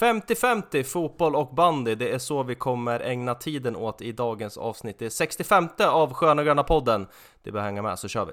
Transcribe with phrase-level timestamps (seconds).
[0.00, 4.98] 50-50 fotboll och bandy, det är så vi kommer ägna tiden åt i dagens avsnitt.
[4.98, 7.06] Det är 65 av Sköna Gröna podden.
[7.42, 8.32] Det behöver hänga med så kör vi.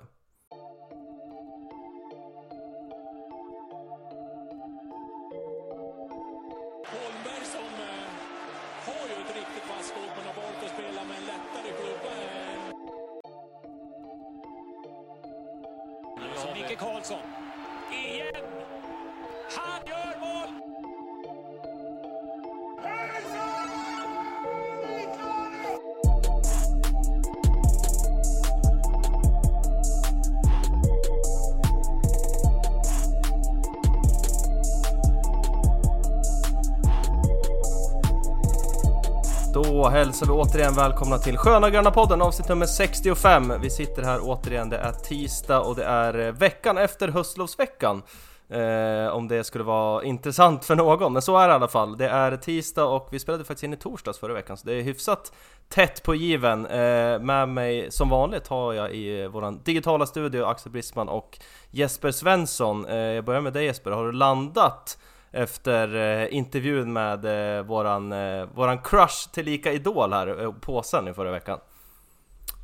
[40.53, 43.53] Återigen välkomna till Sköna Gröna podden avsnitt nummer 65.
[43.61, 48.01] Vi sitter här återigen, det är tisdag och det är eh, veckan efter höstlovsveckan.
[48.49, 51.97] Eh, om det skulle vara intressant för någon, men så är det i alla fall.
[51.97, 54.81] Det är tisdag och vi spelade faktiskt in i torsdags förra veckan, så det är
[54.81, 55.33] hyfsat
[55.69, 56.65] tätt på given.
[56.65, 61.39] Eh, med mig som vanligt har jag i eh, våran digitala studio Axel Brisman och
[61.71, 62.85] Jesper Svensson.
[62.85, 64.97] Eh, jag börjar med dig Jesper, har du landat
[65.33, 67.25] efter eh, intervjun med
[67.57, 71.59] eh, våran, eh, våran crush tillika idol här, eh, påsen i förra veckan.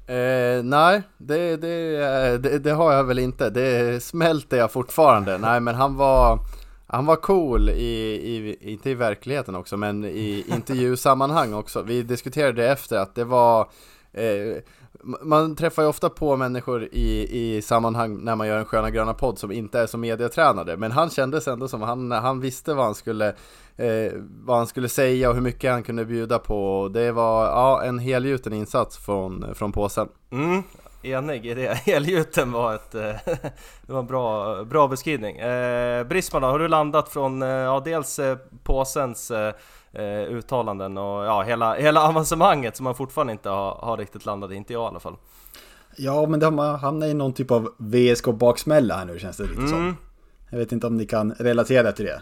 [0.08, 3.50] Eh, nej, det, det, eh, det, det har jag väl inte.
[3.50, 5.38] Det smälter jag fortfarande.
[5.38, 6.40] Nej, men han var,
[6.88, 11.82] han var cool i, i, inte i verkligheten också, men i intervjusammanhang också.
[11.82, 13.70] Vi diskuterade efter att det var
[14.14, 14.58] eh,
[15.04, 19.14] man träffar ju ofta på människor i, i sammanhang när man gör en Sköna Gröna
[19.14, 20.78] podd som inte är så medietränade.
[20.78, 23.28] Men han kändes ändå som han, han visste vad han skulle
[23.78, 24.14] eh,
[24.46, 26.90] Vad han skulle säga och hur mycket han kunde bjuda på.
[26.94, 30.08] Det var ja, en helgjuten insats från, från påsen.
[30.32, 30.64] Mm,
[31.02, 31.74] enig i det.
[31.86, 32.96] Helgjuten var ett...
[32.96, 33.02] eh,
[33.82, 35.38] det var en bra, bra beskrivning.
[35.38, 39.54] Eh, Brisman då, har du landat från, eh, ja dels eh, påsens eh,
[40.30, 44.56] uttalanden och ja, hela, hela avancemanget som man fortfarande inte har, har riktigt landat i,
[44.56, 45.16] inte jag i alla fall.
[45.98, 49.68] Ja, men de har hamnat i någon typ av VSK-baksmälla här nu känns det lite
[49.68, 49.80] som.
[49.80, 49.96] Mm.
[50.50, 52.22] Jag vet inte om ni kan relatera till det.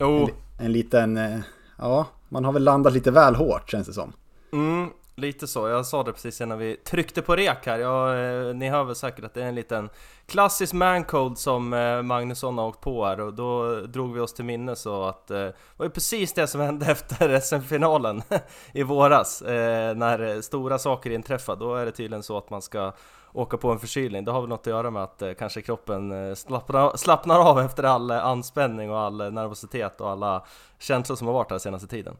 [0.00, 0.28] Jo,
[0.58, 1.38] En liten, eh,
[1.78, 4.12] ja, man har väl landat lite väl hårt känns det som.
[4.52, 5.68] Mm, lite så.
[5.68, 7.78] Jag sa det precis innan vi tryckte på rek här.
[7.78, 9.90] Jag, eh, ni hör väl säkert att det är en liten
[10.26, 14.44] klassisk mancold som eh, Magnusson har åkt på här och då drog vi oss till
[14.44, 18.22] minne så att eh, det var ju precis det som hände efter SM-finalen
[18.72, 19.42] i våras.
[19.42, 22.92] Eh, när eh, stora saker inträffar, då är det tydligen så att man ska
[23.32, 24.24] åka på en förkylning.
[24.24, 27.60] Det har väl något att göra med att eh, kanske kroppen eh, slappnar, slappnar av
[27.66, 30.44] efter all eh, anspänning och all eh, nervositet och alla
[30.78, 32.16] känslor som har varit här senaste tiden.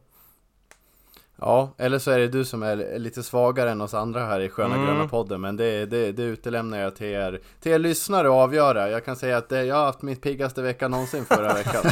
[1.41, 4.49] Ja, eller så är det du som är lite svagare än oss andra här i
[4.49, 4.87] Sköna Mm.
[4.87, 8.89] Gröna podden Men det, det, det utelämnar jag till er, till er lyssnare att avgöra
[8.89, 11.83] Jag kan säga att det, jag har haft mitt piggaste vecka någonsin förra veckan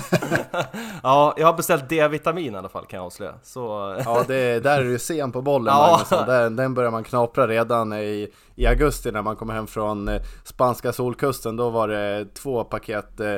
[1.04, 3.34] Ja, jag har beställt D-vitamin i alla fall kan jag avslöja.
[3.44, 3.96] Så...
[4.06, 5.92] Ja, det, där är du sen på bollen Ja.
[5.92, 6.28] Magnusson.
[6.28, 10.22] Den, den börjar man knapra redan i, i augusti när man kommer hem från eh,
[10.44, 11.56] spanska solkusten.
[11.56, 13.36] Då var det två paket eh,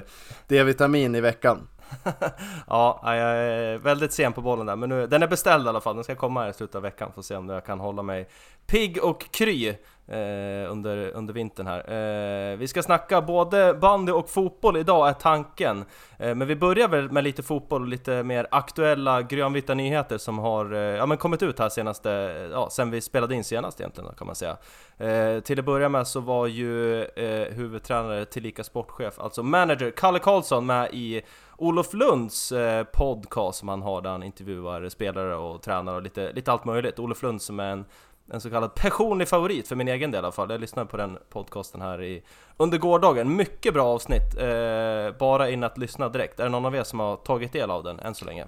[0.47, 1.67] D-vitamin i veckan.
[2.67, 5.81] ja, jag är väldigt sen på bollen där, men nu, den är beställd i alla
[5.81, 5.95] fall.
[5.95, 8.27] Den ska komma här i slutet av veckan, får se om jag kan hålla mig
[8.69, 9.75] pigg och kry
[10.07, 11.79] eh, under, under vintern här.
[11.79, 15.85] Eh, vi ska snacka både bandy och fotboll idag är tanken.
[16.17, 20.39] Eh, men vi börjar väl med lite fotboll och lite mer aktuella grönvita nyheter som
[20.39, 23.79] har eh, ja, men kommit ut här senaste, eh, ja, sen vi spelade in senast
[23.79, 24.57] egentligen kan man säga.
[24.97, 30.19] Eh, till att börja med så var ju eh, huvudtränare tillika sportchef, alltså manager, Kalle
[30.19, 31.21] Karlsson med i
[31.59, 36.31] Olof Lunds eh, podcast som han har där han intervjuar spelare och tränare och lite,
[36.31, 36.99] lite allt möjligt.
[36.99, 37.85] Olof Lund som är en,
[38.31, 40.49] en så kallad personlig favorit för min egen del i alla fall.
[40.49, 42.23] Jag lyssnade på den podcasten här i,
[42.57, 43.35] under gårdagen.
[43.35, 46.39] Mycket bra avsnitt, eh, bara in att lyssna direkt.
[46.39, 48.47] Är det någon av er som har tagit del av den än så länge?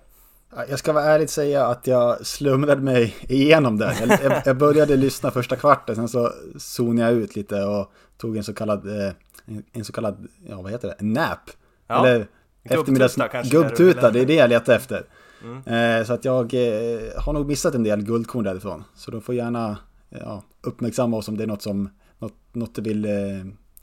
[0.70, 3.94] Jag ska vara ärligt säga att jag slumrade mig igenom den.
[4.24, 8.44] Jag, jag, började lyssna första kvarten, sen så zonade jag ut lite och tog en
[8.44, 9.14] så kallad, eh,
[9.46, 11.50] en, en så kallad, ja vad heter det, en nap.
[11.88, 12.28] Ja, Eller
[12.64, 13.16] eftermiddags...
[13.16, 15.06] det Gubbtuta, det är det jag letar efter.
[15.44, 16.00] Mm.
[16.00, 18.84] Eh, så att jag eh, har nog missat en del guldkorn därifrån.
[18.96, 19.78] Så de får gärna
[20.10, 23.12] ja, uppmärksamma oss om det är något som, något, något du vill eh,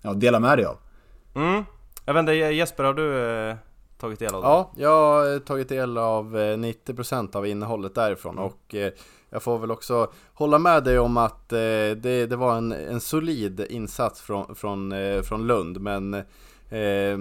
[0.02, 0.76] ja, dela med dig av.
[1.34, 1.64] Mm.
[2.04, 3.56] Jag vet inte, Jesper har du eh,
[3.98, 4.50] tagit del av den?
[4.50, 8.92] Ja, jag har tagit del av eh, 90% av innehållet därifrån och eh,
[9.30, 13.00] jag får väl också hålla med dig om att eh, det, det var en, en
[13.00, 17.18] solid insats från, från, eh, från Lund men eh,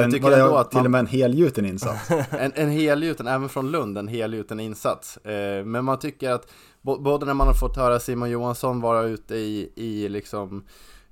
[0.00, 2.10] jag tycker ändå att till och med en helgjuten insats.
[2.30, 5.16] en, en helgjuten, även från Lund, en helgjuten insats.
[5.16, 6.46] Eh, men man tycker att
[6.82, 10.64] både när man har fått höra Simon Johansson vara ute i, i liksom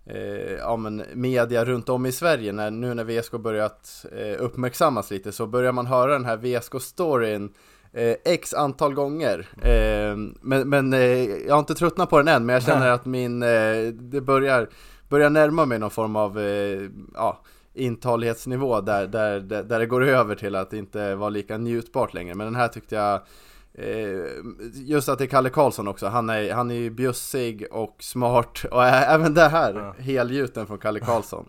[0.06, 5.10] eh, ja, men media runt om i Sverige, när, nu när VSK börjat eh, uppmärksammas
[5.10, 7.50] lite, så börjar man höra den här VSK-storyn
[7.92, 9.48] eh, x antal gånger.
[9.62, 11.00] Eh, men men eh,
[11.46, 13.40] jag har inte tröttnat på den än, men jag känner att min,
[13.90, 14.68] det börjar,
[15.08, 16.40] börjar närma mig någon form av,
[17.14, 17.42] ja,
[17.80, 22.34] intalighetsnivå där, där, där, där det går över till att inte vara lika njutbart längre.
[22.34, 23.14] Men den här tyckte jag
[23.74, 24.26] eh,
[24.74, 28.64] Just att det är Kalle Karlsson också, han är, han är ju bjussig och smart
[28.70, 30.02] och även det här, Ja.
[30.02, 31.48] helgjuten från Kalle Karlsson.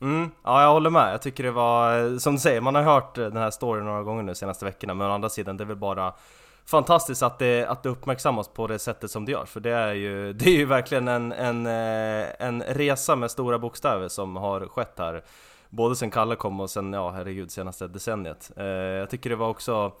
[0.00, 1.12] Mm, ja jag håller med.
[1.12, 4.22] Jag tycker det var, som du säger, man har hört den här storyn några gånger
[4.22, 6.12] nu senaste veckorna, men å andra sidan det är väl bara
[6.66, 9.92] fantastiskt att det, att det uppmärksammas på det sättet som det gör, för det är
[9.92, 14.60] ju, det är ju verkligen en, en, eh, en resa med stora bokstäver som har
[14.60, 15.24] skett här.
[15.70, 18.50] Både sen Kalle kom och sen, ja herregud, senaste decenniet.
[18.56, 19.92] Eh, jag tycker det var också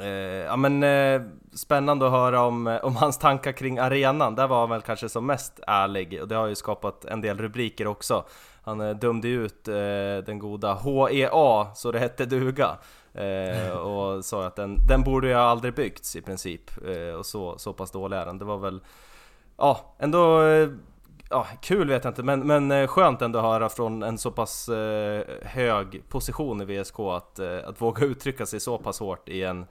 [0.00, 0.08] Eh,
[0.46, 1.22] ja men eh,
[1.52, 5.08] spännande att höra om, eh, om hans tankar kring arenan, där var han väl kanske
[5.08, 8.24] som mest ärlig och det har ju skapat en del rubriker också.
[8.62, 9.74] Han eh, dömde ju ut eh,
[10.26, 12.76] den goda HEA, så det hette duga.
[13.14, 16.70] Eh, och sa att den, den borde ju aldrig byggts i princip.
[16.86, 18.38] Eh, och så, så pass dålig är den.
[18.38, 18.80] Det var väl,
[19.56, 20.68] ja ändå eh,
[21.30, 24.30] Ja, kul vet jag inte, men, men eh, skönt ändå att höra från en så
[24.30, 29.28] pass eh, hög position i VSK att, eh, att våga uttrycka sig så pass hårt
[29.28, 29.66] i en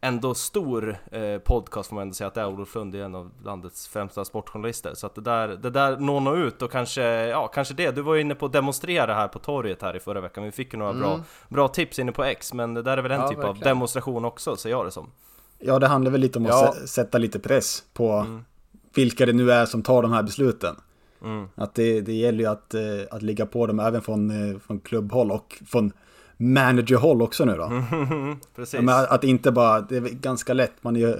[0.00, 3.14] ändå stor eh, podcast får man ändå säga att det är Olof Lund är en
[3.14, 4.94] av landets främsta sportjournalister.
[4.94, 7.90] Så att det där, det där når nog ut och kanske, ja kanske det.
[7.90, 10.44] Du var ju inne på att demonstrera här på torget här i förra veckan.
[10.44, 13.12] Vi fick ju några bra, bra tips inne på X, men det där är väl
[13.12, 13.68] en Ja, typ av verkligen.
[13.68, 15.10] demonstration också, ser jag det som.
[15.58, 16.74] Ja, det handlar väl lite om att Ja.
[16.76, 18.26] sä- sätta lite press på
[18.94, 20.76] vilka det nu är som tar de här besluten.
[21.24, 21.48] Mm.
[21.54, 22.80] Att det, det gäller ju att, eh,
[23.10, 25.92] att ligga på dem även från, eh, från klubbhåll och från
[26.52, 27.68] managerhåll också nu då.
[28.56, 28.80] Precis.
[28.80, 31.16] Men att- inte bara, det är ganska lätt, man är ju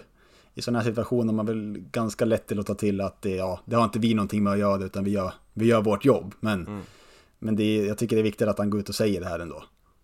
[0.54, 3.60] i sådana här situationer man väl ganska lätt till att ta till att det, ja,
[3.64, 6.34] det har inte vi någonting med att göra utan vi gör, vi gör vårt jobb.
[6.40, 6.82] Men,
[7.38, 9.26] men det, är- jag tycker det är viktigt att han går ut och säger det
[9.26, 9.62] här ändå.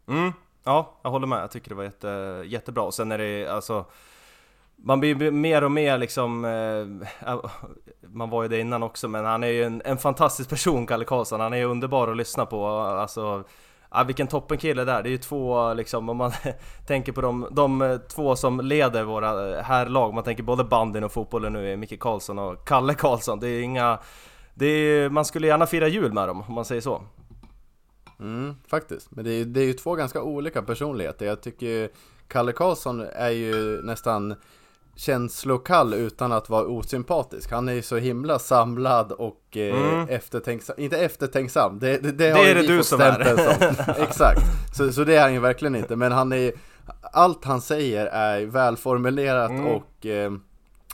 [0.08, 0.32] Mm,
[0.64, 1.42] ja, jag håller med.
[1.42, 2.82] Jag tycker det var jätte, jättebra.
[2.82, 3.84] Och sen är det alltså...
[4.82, 6.44] Man blir mer och mer liksom...
[6.44, 7.36] Eh,
[8.08, 11.04] man var ju det innan också, men han är ju en, en fantastisk person, Kalle
[11.04, 11.40] Karlsson.
[11.40, 12.66] Han är ju underbar att lyssna på.
[12.66, 13.44] Alltså...
[13.92, 15.02] Ja, vilken toppenkille där.
[15.02, 16.32] Det är ju två liksom, om man
[16.86, 20.14] tänker på de, de eh, två som leder våra eh, herrlag.
[20.14, 23.40] Man tänker både bandyn och fotbollen nu är Micke Karlsson och Kalle Karlsson.
[23.40, 23.98] Det är inga...
[24.54, 27.02] Det är, man skulle gärna fira jul med dem, om man säger så.
[28.20, 29.10] Mm, faktiskt.
[29.10, 31.26] Men det är, ju- det är ju två ganska olika personligheter.
[31.26, 31.90] Jag tycker
[32.28, 34.34] Kalle Karlsson är ju nästan
[35.00, 37.50] känslokall utan att vara osympatisk.
[37.52, 39.60] Han är ju så himla samlad och eh,
[39.94, 40.08] Mm.
[40.08, 40.74] eftertänksam.
[40.78, 43.24] Inte eftertänksam, det, det, det, Det har är det du som är.
[43.36, 43.94] som.
[44.02, 44.40] Exakt.
[44.76, 45.96] Så, så det är han ju verkligen inte.
[45.96, 46.52] Men han är
[47.12, 49.66] allt han säger är välformulerat Mm.
[49.66, 50.32] och eh,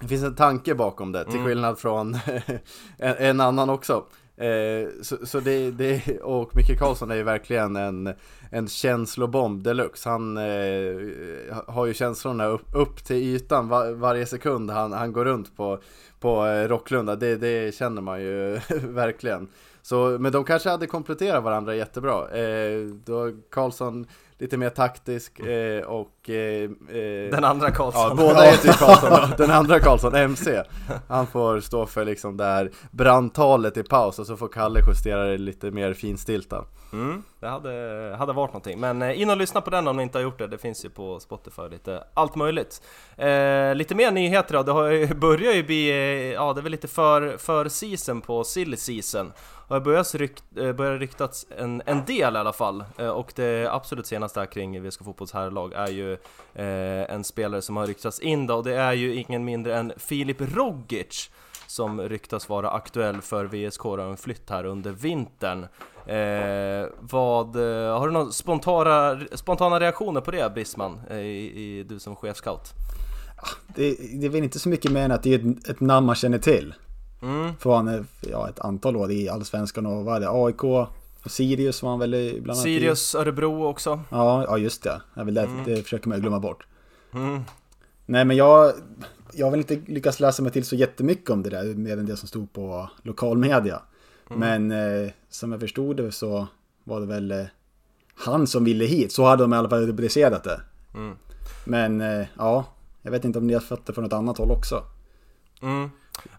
[0.01, 1.47] det finns en tanke bakom det, till Mm.
[1.47, 2.15] skillnad från
[2.99, 4.05] en, en annan också.
[4.37, 8.15] Eh, så så det, det, och Micke Karlsson är ju verkligen en,
[8.51, 10.09] en känslobomb deluxe.
[10.09, 15.25] Han eh, har ju känslorna upp, upp till ytan var, varje sekund han, han går
[15.25, 15.79] runt på,
[16.21, 17.17] på eh, Rocklunda.
[17.17, 19.49] Det, det känner man ju verkligen.
[19.83, 22.29] Så, men de kanske hade kompletterat varandra jättebra.
[22.31, 24.07] Eh, då Karlsson
[24.39, 28.09] lite mer taktisk eh, och eh, eh, Den andra Karlsson.
[28.09, 29.37] Ja, båda heter ju Karlsson då.
[29.37, 30.63] Den andra Karlsson, MC
[31.09, 35.25] Han får stå för liksom det här brandtalet i paus och så får Kalle justera
[35.25, 38.81] det lite mer finstilta Mm, det hade, hade varit någonting.
[38.81, 40.47] Men eh, in och lyssna på den om ni inte har gjort det.
[40.47, 42.83] Det finns ju på Spotify lite allt möjligt.
[43.17, 44.63] Eh, lite mer nyheter då.
[44.63, 48.45] Det har ju, börjar ju bli, ja det är väl lite för, för season på
[48.45, 49.33] silly season.
[49.69, 52.85] Och det börjar, rykt, börjar ryktats en, en del i alla fall.
[52.99, 56.16] Eh, och det absolut senaste här kring VSK Fotbolls herrlag är ju
[56.55, 58.55] eh, en spelare som har ryktats in då.
[58.55, 61.31] Och det är ju ingen mindre än Filip Rogic
[61.67, 65.67] som ryktas vara aktuell för VSK och en flytt här under vintern.
[66.07, 71.83] Eh, vad, eh, har du några spontana, spontana reaktioner på det Brisman, eh, i, i,
[71.83, 72.73] du som chefscout?
[73.67, 76.07] Det, det är väl inte så mycket mer än att det är ett, ett namn
[76.07, 76.75] man känner till.
[77.23, 80.89] Mm, Från ja, ett antal år i Allsvenskan och vad är det, AIK,
[81.27, 82.75] och Sirius var han väl i- bland annat i.
[82.75, 84.01] Sirius, Örebro också.
[84.11, 85.01] Ja, ja just det.
[85.15, 86.67] Det är väl det, det försöker man glömma bort.
[87.15, 87.41] Mm.
[88.07, 88.73] Nej men jag,
[89.33, 92.07] jag har väl inte lyckats läsa mig till så jättemycket om det där, mer än
[92.07, 93.83] det som stod på lokalmedia.
[94.29, 96.47] Men eh, som jag förstod det så
[96.85, 97.45] var det väl eh,
[98.15, 100.61] han som ville hit, så hade de i alla fall rubricerat det.
[100.95, 101.17] Mm.
[101.65, 102.65] Men eh, ja,
[103.03, 104.85] jag vet inte om ni har fått det från något annat håll också.
[105.63, 105.91] Mm.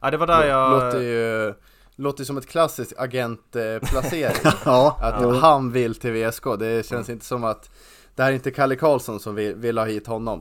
[0.01, 0.71] Ja, det var där jag...
[0.71, 1.53] Låter ju
[1.99, 4.35] Låter som ett klassiskt agentplacering
[4.65, 5.31] Ja, Att jo.
[5.31, 7.69] han vill till VSK, det känns inte som att
[8.15, 10.39] Det här är inte Kalle Karlsson som vill, vill ha hit honom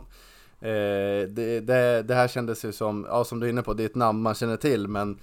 [0.60, 3.82] eh, det, det, det här kändes ju som, ja som du är inne på, det
[3.82, 5.18] är ett namn man känner till men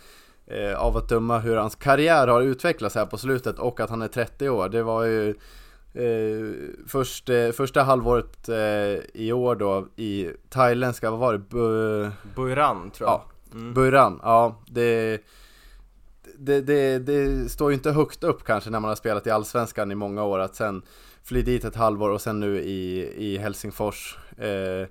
[0.48, 4.02] eh, av att döma hur hans karriär har utvecklats här på slutet och att han
[4.02, 4.70] är 30 år.
[4.70, 5.30] Det var ju
[5.94, 6.54] eh,
[6.88, 8.56] först, eh, första halvåret eh,
[9.14, 11.40] i år då i thailändska, vad var det?
[11.40, 13.22] Bu, Buiran tror jag.
[13.22, 15.20] ja, Burran, ja det,
[16.38, 19.92] det, det, det står ju inte högt upp kanske när man har spelat i Allsvenskan
[19.92, 20.82] i många år att sen
[21.24, 24.18] fly dit ett halvår och sen nu i, i Helsingfors.
[24.38, 24.88] Eh,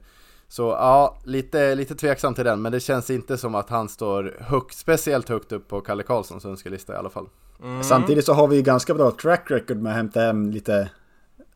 [0.49, 4.37] så ja, lite, lite tveksam till den, men det känns inte som att han står
[4.40, 7.26] högt, speciellt högt upp på Kalle Karlssons önskelista i alla fall.
[7.62, 7.82] Mm.
[7.82, 10.90] Samtidigt så har vi ju ganska bra track record med att hämta hem lite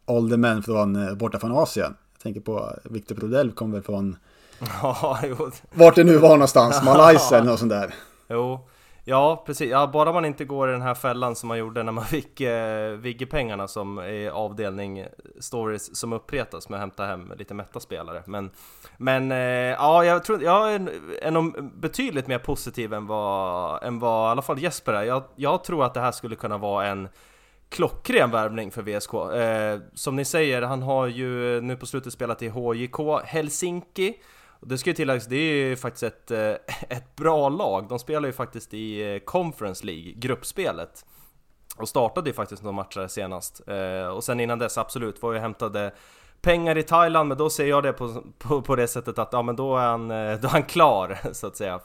[0.07, 1.95] åldermän från, eh, borta från Asien.
[2.12, 4.16] Jag tänker på Victor Prodell kom väl från,
[4.83, 5.50] Ja, jo.
[5.75, 7.95] vart det nu var någonstans, Malaysia eller något sånt där.
[8.28, 8.69] jo.
[9.09, 9.71] Ja, precis.
[9.71, 12.41] Ja, bara man inte går i den här fällan som man gjorde när man fick
[12.41, 15.07] eh, Vigge-pengarna som är avdelning
[15.41, 18.51] stories som uppretas med att hämta hem lite mätta spelare Men,
[18.97, 20.91] men eh, ja, jag tror jag är,
[21.23, 25.03] är nog betydligt mer positiv än vad, än vad i alla fall Jesper är.
[25.03, 27.09] Jag, jag tror att det här skulle kunna vara en
[27.69, 29.15] klockren värvning för VSK.
[29.15, 34.15] Eh, som ni säger, han har ju nu på slutet spelat i HJK Helsinki.
[34.61, 36.39] Och det ska ju tilläggas, det är ju faktiskt ett, eh,
[36.97, 37.89] ett bra lag.
[37.89, 41.05] De spelar ju faktiskt i eh, Conference League, gruppspelet.
[41.77, 43.69] Och startade ju faktiskt några matcher senast.
[43.69, 45.93] Eh, och sen innan dess, absolut, var ju hämtade
[46.41, 49.43] pengar i Thailand, men då ser jag det på, på, på det sättet att ja,
[49.43, 51.81] men då, är han, då är han klar, så att säga,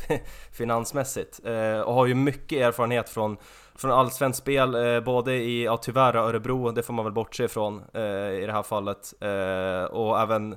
[0.52, 1.40] finansmässigt.
[1.44, 3.36] Eh, och har ju mycket erfarenhet från,
[3.76, 7.82] från allsvenskt spel, eh, både i, ja tyvärr Örebro, det får man väl bortse ifrån
[7.94, 9.14] eh, i det här fallet.
[9.20, 10.56] Eh, och även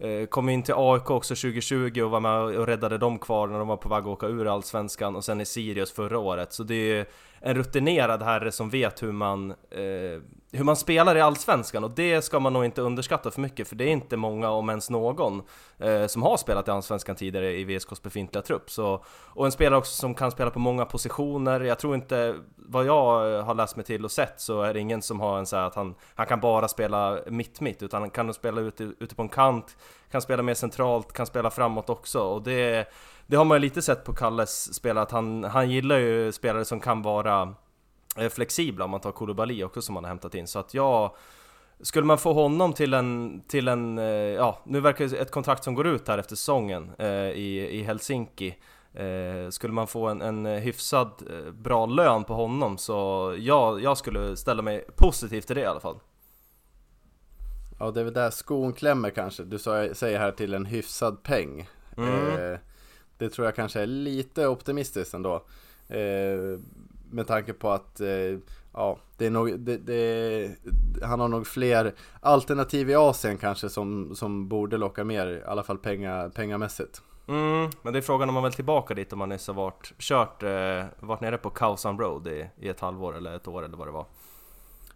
[0.00, 3.58] Eh, kom in till AIK också 2020 och var med och räddade dem kvar när
[3.58, 6.52] de var på väg att åka ur Allsvenskan och sen i Sirius förra året.
[6.52, 7.06] Så det är
[7.40, 12.22] en rutinerad herre som vet hur man, eh, hur man spelar i Allsvenskan och det
[12.22, 15.42] ska man nog inte underskatta för mycket för det är inte många, om ens någon,
[15.78, 18.70] eh, som har spelat i Allsvenskan tidigare i VSKs befintliga trupp.
[18.70, 21.60] Så, och en spelare också som kan spela på många positioner.
[21.60, 24.80] Jag tror inte, vad jag eh, har läst mig till och sett så är det
[24.80, 28.10] ingen som har en så här att han, han kan bara spela mitt-mitt utan han
[28.10, 29.76] kan spela ute, ute på en kant,
[30.10, 32.88] kan spela mer centralt, kan spela framåt också och det,
[33.30, 36.64] det har man ju lite sett på Kalles spel att han, han gillar ju spelare
[36.64, 37.54] som kan vara
[38.16, 41.14] eh, flexibla om man tar Koulibaly också som han har hämtat in så att jag
[41.80, 45.64] skulle man få honom till en, till en, eh, ja nu verkar det ett kontrakt
[45.64, 48.54] som går ut här efter säsongen eh, i, i Helsinki
[48.94, 53.98] eh, Skulle man få en, en hyfsad eh, bra lön på honom så ja, jag
[53.98, 55.98] skulle ställa mig positiv till det i alla fall
[57.78, 59.42] Ja, det är väl där skon klämmer kanske.
[59.44, 61.68] Du sa- säger här till en hyfsad peng.
[61.96, 62.58] Eh,
[63.20, 65.34] det tror jag kanske är lite optimistiskt ändå.
[65.88, 66.60] Eh,
[67.10, 68.38] med tanke på att eh,
[68.72, 70.50] ja, det är nog, det, det,
[71.02, 75.62] han har nog fler alternativ i Asien kanske som, som borde locka mer, i alla
[75.62, 77.02] fall penga, pengamässigt.
[77.28, 79.92] Mm, men det är frågan om man vill tillbaka dit om man nyss har varit,
[79.98, 83.76] kört, eh, varit nere på Khao Road i, i ett halvår eller ett år eller
[83.76, 84.06] vad det var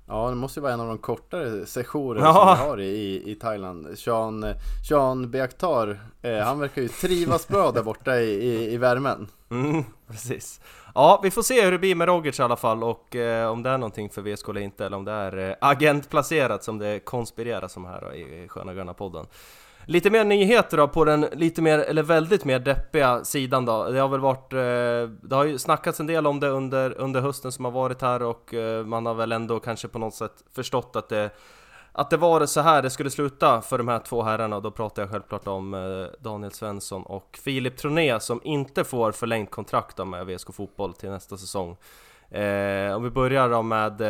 [0.06, 2.56] Ja, det måste ju vara en av de kortare sessioner Ja.
[2.56, 3.98] som vi har i, i, Thailand.
[3.98, 4.46] Sean,
[4.88, 9.28] Sean Beaktar, eh, han verkar ju trivas bra där borta i, i, i värmen.
[9.50, 10.60] Mm, precis.
[10.94, 13.62] Ja, vi får se hur det blir med Rogic i alla fall och eh, om
[13.62, 16.98] det är någonting för VSK eller inte eller om det är eh, agentplacerat som det
[17.00, 19.26] konspireras om här då, i Sköna Gröna podden.
[19.86, 23.84] Lite mer nyheter då på den lite mer, eller väldigt mer deppiga sidan då.
[23.90, 27.20] Det har väl varit, eh, det har ju snackats en del om det under, under
[27.20, 30.44] hösten som har varit här och eh, man har väl ändå kanske på något sätt
[30.54, 31.30] förstått att det
[31.96, 34.70] att det var så här det skulle sluta för de här två herrarna och då
[34.70, 40.06] pratar jag självklart om eh, Daniel Svensson och Filip Troné som inte får förlängt kontrakt
[40.06, 41.76] med VSK Fotboll till nästa säsong.
[42.96, 44.02] Om vi börjar då med,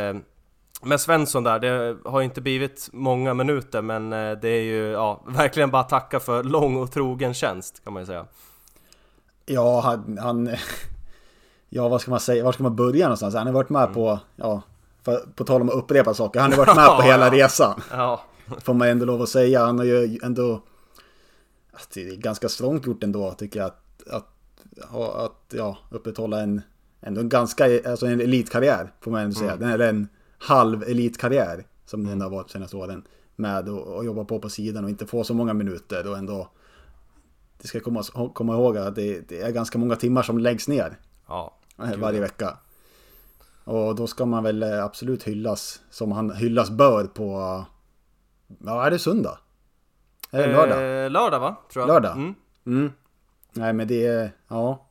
[0.85, 4.91] med Svensson där, det har ju inte blivit många minuter men eh, det är ju
[4.91, 8.27] ja, verkligen bara att tacka för lång och trogen tjänst kan man ju säga.
[9.47, 10.51] Ja, han, han...
[11.69, 12.45] Ja, vad ska man säga?
[12.45, 13.35] Var ska man börja någonstans?
[13.35, 14.63] Han har varit med på, ja,
[15.03, 16.41] för, på tal om att upprepa saker.
[16.41, 17.81] Han har varit med på hela resan.
[17.91, 18.25] Ja,
[18.65, 19.65] Får man ändå lov att säga.
[19.65, 20.63] Han har ju ändå...
[21.73, 23.67] att Det är ganska strångt gjort ändå, tycker jag.
[23.67, 24.27] Att, att,
[25.17, 26.63] att ja, upprätthålla en,
[27.01, 29.57] ändå en ganska, alltså en elitkarriär, får man ändå säga.
[29.57, 30.09] Den är en
[30.45, 33.03] halv elitkarriär, som den har varit senaste åren.
[33.37, 36.49] Med att jobba på på sidan och inte få så många minuter och ändå...
[37.63, 38.03] Det ska komma,
[38.35, 40.99] komma ihåg att det, det är ganska många timmar som läggs ner
[41.29, 41.55] ja.
[41.79, 42.59] eh, varje vecka.
[43.65, 47.65] Och då ska man väl eh, absolut hyllas som han hyllas bör på...
[48.65, 49.39] Ja, är det söndag?
[50.31, 51.05] Är det lördag?
[51.05, 51.57] Eh, lördag va?
[51.73, 51.89] Tror jag.
[51.89, 52.17] Lördag?
[52.17, 52.35] Mm.
[52.67, 52.93] Mm.
[53.53, 54.31] Nej, men det är...
[54.49, 54.87] Ja.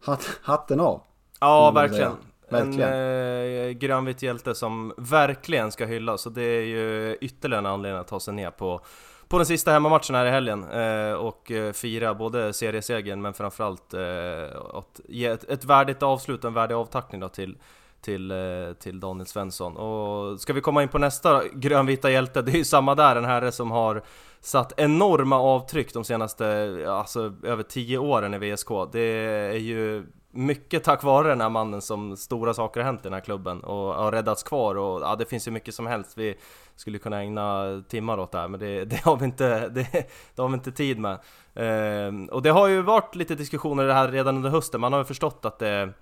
[0.00, 1.02] Hatt, hatten av.
[1.40, 2.12] Ja, Mm, verkligen.
[2.48, 2.92] Verkligen.
[2.92, 8.00] En eh, grönvit hjälte som verkligen ska hyllas och det är ju ytterligare en anledning
[8.00, 8.80] att ta sig ner på,
[9.28, 13.94] på den sista hemmamatchen här i helgen eh, och eh, fira både seriesegern men framförallt
[13.94, 17.56] eh, att ge ett, ett värdigt avslut, en värdig avtackning då till
[18.04, 19.76] till, eh, till Daniel Svensson.
[19.76, 23.24] Och ska vi komma in på nästa grönvita hjälte, det är ju samma där, en
[23.24, 24.02] herre som har
[24.40, 28.68] satt enorma avtryck de senaste, alltså över 10 åren i VSK.
[28.92, 33.02] Det är ju mycket tack vare den här mannen som stora saker har hänt i
[33.02, 36.18] den här klubben och har räddats kvar och ja, det finns ju mycket som helst.
[36.18, 36.36] Vi
[36.76, 40.42] skulle kunna ägna timmar åt det här men det, det har, vi inte, det, det,
[40.42, 41.12] har vi inte tid med.
[41.54, 45.00] Eh, och det har ju varit lite diskussioner det här redan under hösten, man har
[45.00, 45.92] ju förstått att det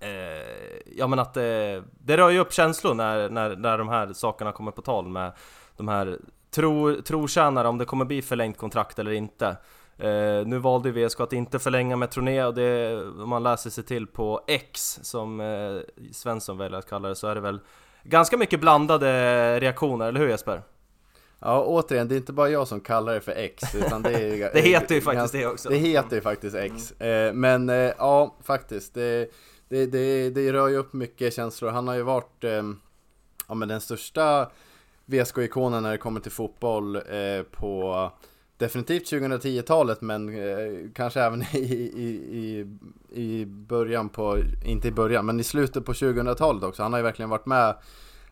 [0.00, 4.12] eh, ja men att det, det rör ju upp känslor när, när, när de här
[4.12, 5.32] sakerna kommer på tal med
[5.76, 6.18] de här
[6.50, 9.56] tro, trotjänare om det kommer bli förlängt kontrakt eller inte.
[9.98, 13.84] Eh, nu valde VSK att inte förlänga med Troné och det, om man läser sig
[13.84, 17.60] till på X som eh, Svensson väljer att kalla det så är det väl
[18.04, 20.62] ganska mycket blandade reaktioner, eller hur Jesper?
[21.40, 24.50] Ja, återigen, det är inte bara jag som kallar det för X, utan det är...
[24.54, 25.68] det heter ju faktiskt det också.
[25.68, 26.94] Det heter ju faktiskt X.
[26.98, 27.40] Mm.
[27.40, 28.94] Men eh, ja, faktiskt.
[28.94, 29.30] Det,
[29.68, 31.70] det, det, det rör ju upp mycket känslor.
[31.70, 32.62] Han har ju varit eh,
[33.48, 34.50] ja, men den största
[35.06, 38.10] VSK-ikonen när det kommer till fotboll eh, på
[38.58, 42.66] definitivt 2010-talet men eh, kanske även i, i, i,
[43.22, 46.82] i början på, inte i början, men i slutet på 2000-talet också.
[46.82, 47.74] Han har ju verkligen varit med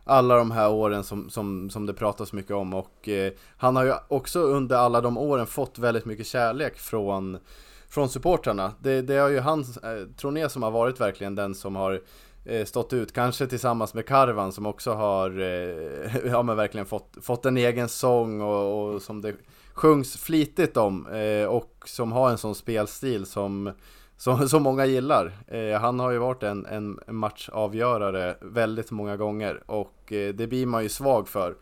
[0.03, 3.83] alla de här åren som, som, som det pratas mycket om och eh, han har
[3.83, 7.37] ju också under alla de åren fått väldigt mycket kärlek från
[7.89, 8.73] från supportrarna.
[8.79, 12.01] Det, det har ju han, eh, Troné som har varit verkligen den som har
[12.45, 17.17] eh, stått ut, kanske tillsammans med Karvan som också har eh, ja, men verkligen fått,
[17.21, 19.35] fått en egen sång och, och som det
[19.77, 23.71] sjungs flitigt om eh, och som har en sån spelstil som,
[24.17, 25.31] som, som många gillar.
[25.47, 30.65] Eh, han har ju varit en, en matchavgörare väldigt många gånger och eh, det blir
[30.65, 31.55] man ju svag för.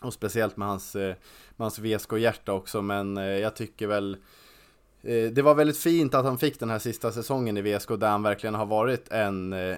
[0.00, 1.16] Och speciellt med hans, med
[1.58, 4.16] hans VSK-hjärta också men jag tycker väl
[5.04, 8.08] Eh, det var väldigt fint att han fick den här sista säsongen i VSK där
[8.08, 9.76] han verkligen har varit en eh,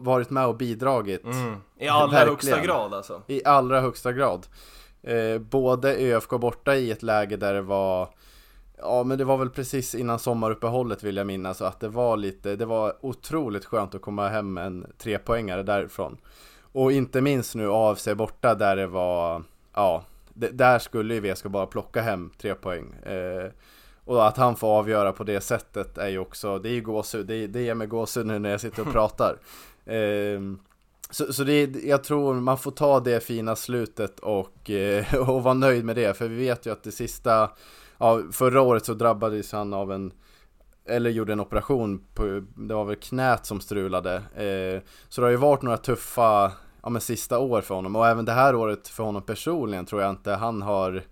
[0.00, 1.56] Varit med och bidragit mm.
[1.78, 2.28] I allra verkligen.
[2.28, 4.46] högsta grad alltså I allra högsta grad
[5.08, 8.08] eh, Både ÖFK borta i ett läge där det var
[8.78, 12.56] Ja men det var väl precis innan sommaruppehållet vill jag minnas att det var lite
[12.56, 16.16] Det var otroligt skönt att komma hem med en trepoängare därifrån
[16.72, 19.42] Och inte minst nu AFC borta där det var
[19.74, 20.04] Ja
[20.34, 23.50] Där skulle ju VSK bara plocka hem tre poäng eh,
[24.08, 27.26] och att han får avgöra på det sättet är ju också, det är ju gåshud,
[27.26, 29.36] det, det ger mig gåshud nu när jag sitter och pratar.
[29.88, 30.40] Eh,
[31.10, 35.54] så, så det, jag tror man får ta det fina slutet och, eh, och vara
[35.54, 37.50] nöjd med det, för vi vet ju att det sista,
[37.98, 40.12] ja, förra året så drabbades han av en
[40.88, 44.14] eller gjorde en operation, på, det var väl knät som strulade.
[44.16, 48.06] Eh, så det har ju varit några tuffa, ja men sista år för honom och
[48.06, 51.02] även det här året för honom personligen tror jag inte han har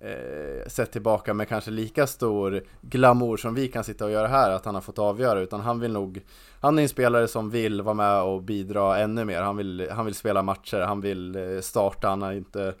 [0.00, 4.50] eh, sett tillbaka med kanske lika stor glamour som vi kan sitta och göra här,
[4.50, 6.20] att han har fått avgöra, utan han vill nog
[6.60, 10.04] Han är en spelare som vill vara med och bidra ännu mer, han vill, han
[10.04, 12.74] vill spela matcher, han vill eh, starta, han har inte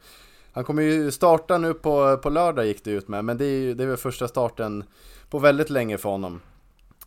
[0.52, 3.60] Han kommer ju starta nu på, på lördag gick det ut med, men det är
[3.60, 4.84] ju det är väl första starten
[5.30, 6.40] på väldigt länge för honom.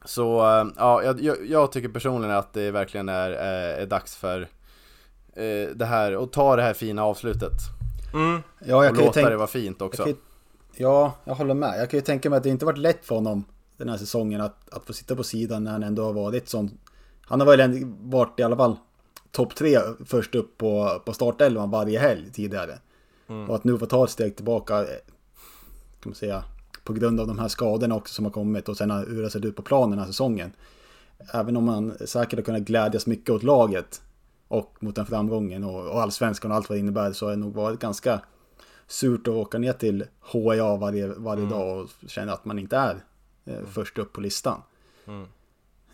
[0.06, 4.42] Så eh, ja, jag, jag tycker personligen att det verkligen är, är, är dags för
[5.36, 7.83] eh, det här, och ta det här fina avslutet.
[8.14, 8.42] Mm.
[8.60, 10.08] Ja, jag och kan låta det vara fint också.
[10.08, 10.16] Jag
[10.76, 11.80] ja, jag håller med.
[11.80, 13.44] Jag kan ju tänka mig att det inte varit lätt för honom
[13.78, 16.78] den här säsongen att, att få sitta på sidan när han ändå har varit sån.
[17.22, 18.76] Han har väl varit i alla fall
[19.32, 22.80] topp tre först upp på, på startelvan varje helg tidigare.
[23.28, 23.50] Mm.
[23.50, 24.86] Och att nu få ta ett steg tillbaka, eh,
[26.00, 26.44] kan man säga,
[26.84, 29.46] på grund av de här skadorna också som har kommit och sen hur det sett
[29.46, 30.52] ut på planen den här säsongen.
[31.34, 34.02] Även om man säkert har kunnat glädjas mycket åt laget
[34.54, 37.38] och mot den framgången och, och allsvenskan och allt vad det innebär så har det
[37.38, 38.22] nog varit ganska
[38.88, 41.50] surt att åka ner till HIA varje, varje mm.
[41.50, 43.04] dag och känna att man inte är
[43.46, 43.66] eh, mm.
[43.66, 44.62] först upp på listan.
[45.08, 45.28] Mm.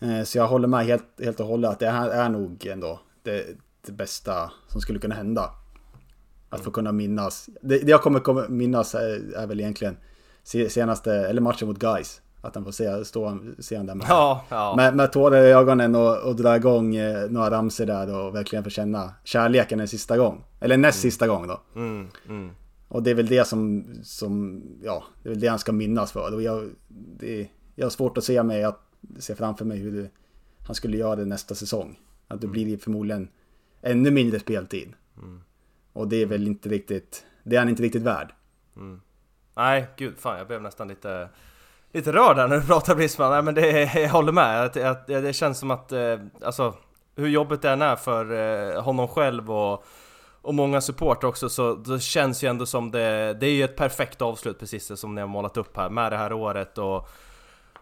[0.00, 3.00] Eh, så jag håller med helt, helt och hållet att det här är nog ändå
[3.22, 3.46] det,
[3.86, 5.50] det bästa som skulle kunna hända.
[6.48, 6.72] Att få mm.
[6.72, 7.48] kunna minnas.
[7.62, 9.96] Det, det jag kommer minnas är, är väl egentligen
[10.68, 14.44] senaste, eller matchen mot Guys att han får se, stå, se han där med, ja,
[14.48, 14.74] ja.
[14.76, 18.64] med, med tårar i ögonen och, och dra igång eh, några ramsor där och verkligen
[18.64, 20.44] få känna kärleken en sista gång.
[20.60, 21.10] Eller näst mm.
[21.10, 21.60] sista gång då.
[21.74, 22.50] Mm, mm.
[22.88, 26.12] Och det är väl det som, som, ja, det är väl det han ska minnas
[26.12, 26.34] för.
[26.34, 26.68] Och jag,
[27.18, 28.80] det, jag har svårt att se mig, att
[29.18, 30.10] se framför mig hur det,
[30.66, 31.98] han skulle göra det nästa säsong.
[32.28, 32.52] Att det mm.
[32.52, 33.28] blir förmodligen
[33.82, 34.92] ännu mindre speltid.
[35.16, 35.40] Mm.
[35.92, 38.32] Och det är väl inte riktigt, det är han inte riktigt värd.
[38.76, 39.00] Mm.
[39.56, 41.28] Nej, gud fan jag blev nästan lite
[41.92, 43.30] lite rörd här när du pratar Brisman.
[43.30, 44.64] Nej men det, jag håller med.
[44.64, 46.74] Att, att, det känns som att, eh, alltså
[47.16, 49.84] hur jobbet än är för eh, honom själv och,
[50.42, 53.76] och många supportrar också så det känns ju ändå som det, det är ju ett
[53.76, 57.08] perfekt avslut precis det som ni har målat upp här med det här året och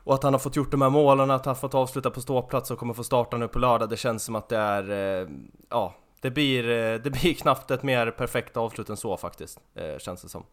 [0.09, 2.71] och att han har fått gjort de här målen, att han fått avsluta på ståplats
[2.71, 5.29] och kommer få starta nu på lördag Det känns som att det är, eh,
[5.69, 9.99] ja det blir, eh, det blir knappt ett mer perfekt avslut än så faktiskt, eh,
[9.99, 10.45] känns det som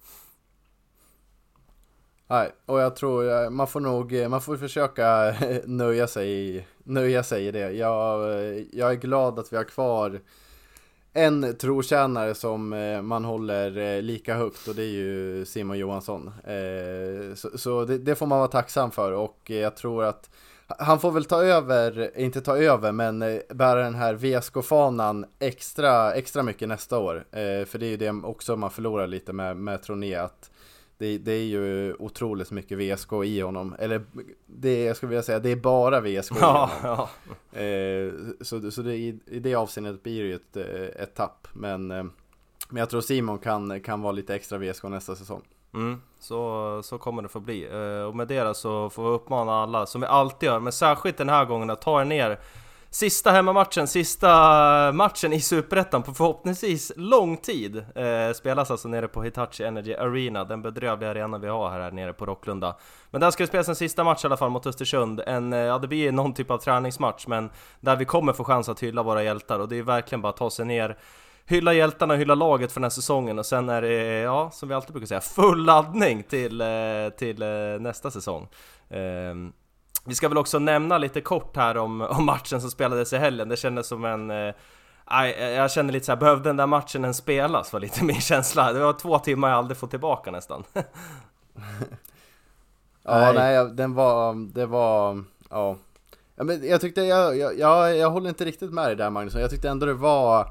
[2.27, 6.67] Nej, och jag tror eh, man får nog, eh, man får försöka eh, nöja sig,
[6.83, 7.71] nöja sig i det.
[7.71, 8.19] Jag,
[8.73, 10.21] jag är glad att vi har kvar
[11.13, 12.69] en trotjänare som
[13.03, 16.31] man håller lika högt och det är ju Simon Johansson.
[17.35, 20.29] Så, så det, det, får man vara tacksam för och jag tror att
[20.67, 26.43] han får väl ta över, inte ta över, men bära den här VSK-fanan extra, extra
[26.43, 27.25] mycket nästa år.
[27.65, 30.49] För det är ju det också man förlorar lite med, med Troné, att
[30.97, 33.75] det, det, är ju otroligt mycket VSK i honom.
[33.79, 34.05] Eller
[34.45, 36.69] det jag skulle vilja säga, det är bara VSK i honom.
[36.83, 37.09] Ja,
[37.55, 41.47] Eh, så så det, i, i det avseendet blir det ju ett, eh, ett tapp.
[41.53, 42.03] Men, eh,
[42.69, 45.41] men jag tror Simon kan, kan vara lite extra VSK nästa säsong.
[45.73, 47.65] Mm, så, så kommer det få bli.
[47.65, 51.17] Eh, och med det så får vi uppmana alla, som vi alltid gör, men särskilt
[51.17, 52.39] den här gången, att ta er ner
[52.95, 59.23] Sista hemmamatchen, sista matchen i Superettan på förhoppningsvis lång tid eh, Spelas alltså nere på
[59.23, 62.75] Hitachi Energy Arena, den bedrövliga arena vi har här nere på Rocklunda.
[63.11, 65.59] Men där ska det spelas en sista match i alla fall mot Östersund, en, eh,
[65.59, 69.03] ja det blir någon typ av träningsmatch men Där vi kommer få chans att hylla
[69.03, 70.97] våra hjältar och det är verkligen bara att ta sig ner
[71.45, 74.51] Hylla hjältarna och hylla laget för den här säsongen och sen är det, eh, ja
[74.53, 76.67] som vi alltid brukar säga, full laddning till, eh,
[77.17, 77.39] till
[77.79, 78.47] nästa säsong.
[78.89, 79.53] Ehm,
[80.05, 83.49] vi ska väl också nämna lite kort här om, om matchen som spelades i helgen.
[83.49, 84.31] Det kändes som en...
[84.31, 84.53] Eh,
[85.39, 87.73] jag känner lite så här, behövde den där matchen ens spelas?
[87.73, 88.73] Var lite min känsla.
[88.73, 90.63] Det var två timmar jag aldrig fått tillbaka nästan.
[93.03, 94.53] ja, nej, den var...
[94.53, 95.23] Det var...
[95.49, 95.77] Ja.
[96.35, 99.41] ja men jag tyckte, jag, jag, jag, jag håller inte riktigt med dig där Magnusson.
[99.41, 100.47] Jag tyckte ändå det var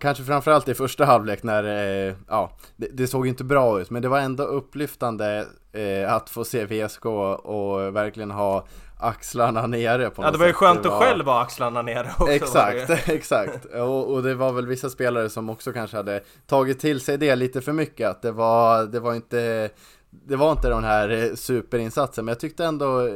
[0.00, 4.02] Kanske framförallt i första halvlek när, eh, ja, det, det, såg inte bra ut men
[4.02, 8.66] det var ändå upplyftande eh, att få se VSK och verkligen ha
[8.98, 12.32] axlarna nere på något Ja det var ju skönt att själv ha axlarna nere också.
[12.32, 13.64] Exakt, exakt.
[13.64, 17.36] Och, och, det var väl vissa spelare som också kanske hade tagit till sig det
[17.36, 19.70] lite för mycket att det var, det var inte
[20.10, 22.24] det var inte den här superinsatsen.
[22.24, 23.08] Men jag tyckte ändå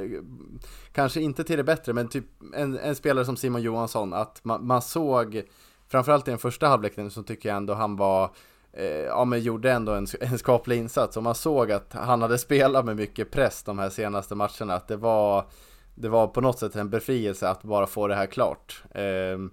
[0.95, 2.25] Kanske inte till det bättre men typ
[2.55, 5.43] en, en spelare som Simon Johansson att man, man såg
[5.95, 8.31] framförallt i den första halvleken så tycker jag ändå han var
[8.73, 11.17] eh, ja men gjorde ändå en, en skaplig insats.
[11.17, 14.75] Och man såg att han hade spelat med mycket press de här senaste matcherna.
[14.75, 15.45] Att det var
[15.95, 18.83] det var på något sätt en befrielse att bara få det här klart.
[18.95, 19.51] Ehm,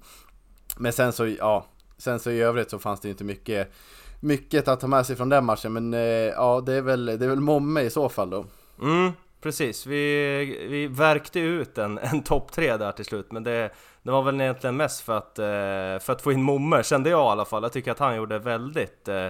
[0.78, 1.66] men sen så ja
[1.98, 3.72] sen så i övrigt så fanns det ju inte mycket
[4.20, 5.74] mycket att ta med sig från den matchen.
[5.74, 6.00] Men eh,
[6.36, 8.46] ja det är väl det är väl Momme i så fall då.
[8.82, 9.86] Mm precis.
[9.86, 13.32] Vi, vi verkte ut en, en topp tre där till slut.
[13.32, 13.70] Men det
[14.04, 17.20] det var väl egentligen mest för att, eh, för att få in Momme, kände jag
[17.20, 17.64] i alla fall.
[17.64, 19.28] Jag tycker att han gjorde väldigt eh,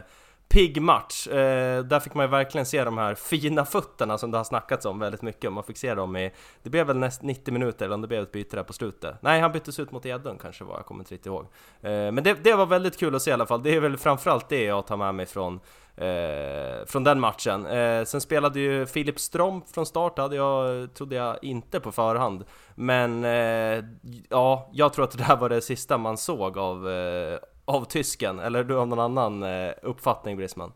[0.51, 1.27] pigg match.
[1.27, 4.85] Eh, där fick man ju verkligen se de här fina fötterna som det har snackats
[4.85, 5.53] om väldigt mycket.
[5.53, 6.31] Man fick se dem i,
[6.63, 9.15] det blev väl näst 90 minuter, eller om det blev ett byte där på slutet.
[9.21, 11.45] Nej, han byttes ut mot Edun kanske var, jag kommer inte riktigt ihåg.
[11.81, 13.63] Eh, men det, det var väldigt kul att se i alla fall.
[13.63, 15.59] Det är väl framförallt det jag tar med mig från
[15.95, 17.65] Eh, från den matchen.
[17.65, 22.43] Eh, sen spelade ju Filip Strom från start, hade jag, trodde jag inte på förhand.
[22.75, 23.83] Men eh,
[24.29, 28.39] ja, jag tror att det där var det sista man såg av, eh, av tysken.
[28.39, 30.71] Eller du har någon annan eh, uppfattning Brisman?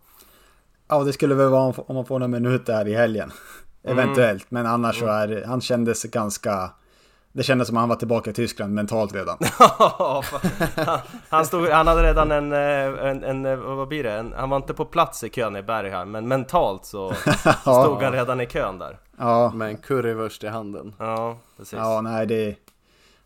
[0.88, 3.32] Ja, det skulle väl vara om man får några minuter här i helgen.
[3.84, 4.00] Mm.
[4.00, 6.72] Eventuellt, men annars så är han kändes ganska
[7.36, 9.38] det kändes som att han var tillbaka i Tyskland mentalt redan.
[11.30, 14.12] han, stod, han hade redan en, eh, en, en, eh, vad blir det?
[14.12, 17.14] En, han var inte på plats i kön i Bergheim, men mentalt så,
[17.64, 18.98] så stod han redan i kön där.
[19.18, 19.52] Ja.
[19.56, 20.94] Med en currywurst i handen.
[21.00, 21.74] Ja, precis.
[21.74, 22.56] Ja, nej det...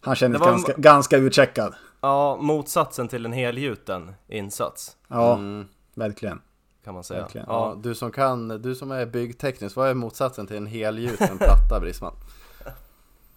[0.01, 1.73] Han kändes var, ganska, ganska utcheckad.
[2.01, 4.97] Ja, motsatsen till en helgjuten insats.
[5.07, 5.67] Ja, mm.
[5.95, 6.41] verkligen.
[6.83, 7.21] Kan man säga.
[7.21, 7.47] Verkligen.
[7.49, 11.79] Ja, du som kan, du som är byggteknisk, vad är motsatsen till en helgjuten platta
[11.79, 12.13] Brisman?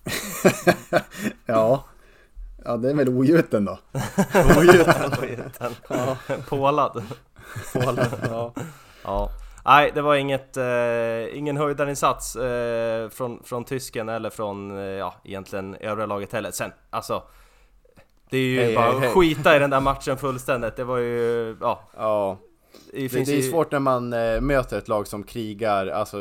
[1.46, 1.84] ja.
[2.64, 3.78] Ja, det är väl ogjuten då.
[4.58, 5.12] ogjuten.
[5.22, 5.72] ogjuten.
[5.88, 6.16] Ja.
[6.48, 7.02] Pålad.
[7.72, 8.52] Pålad, ja.
[9.04, 9.30] ja.
[9.64, 15.14] Nej, det var inget, eh, ingen höjdarinsats eh, från, från tysken eller från, eh, ja,
[15.24, 16.50] egentligen övriga laget heller.
[16.50, 17.22] Sen, alltså
[18.32, 20.76] Det är ju hey, bara att skita i den där matchen fullständigt.
[20.76, 21.80] Det var ju, ja.
[21.96, 22.38] Ja.
[22.92, 26.16] Det, det, det är svårt när man äh, möter ett lag som krigar alltså,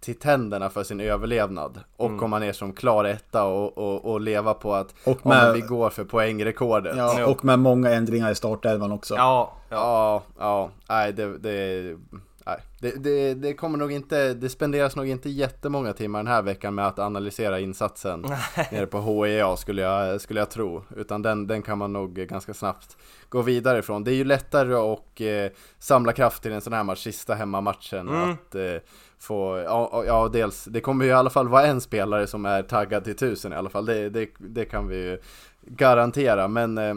[0.00, 1.80] till tänderna för sin överlevnad.
[1.96, 2.24] Och mm.
[2.24, 5.60] om man är som klar etta och, och, och leva på att och med, vi
[5.60, 6.96] går för poängrekordet.
[6.96, 9.14] Ja, och med många ändringar i startelvan också.
[9.14, 10.22] Ja, ja, ja.
[10.38, 11.96] ja nej, det, det,
[12.46, 16.42] nej, det, det, det kommer nog inte, det spenderas nog inte jättemånga timmar den här
[16.42, 18.20] veckan med att analysera insatsen
[18.72, 20.84] nere på HEA skulle jag, skulle jag tro.
[20.96, 22.96] Utan den, den kan man nog ganska snabbt
[23.28, 24.04] gå vidare ifrån.
[24.04, 28.08] Det är ju lättare att eh, samla kraft till en sån här match, sista hemmamatchen.
[28.08, 28.30] Mm.
[28.30, 28.76] Att eh,
[29.18, 32.62] få, ja, ja dels, det kommer ju i alla fall vara en spelare som är
[32.62, 33.86] taggad till tusen i alla fall.
[33.86, 35.18] Det, det, det kan vi ju
[35.60, 36.48] garantera.
[36.48, 36.94] Men eh,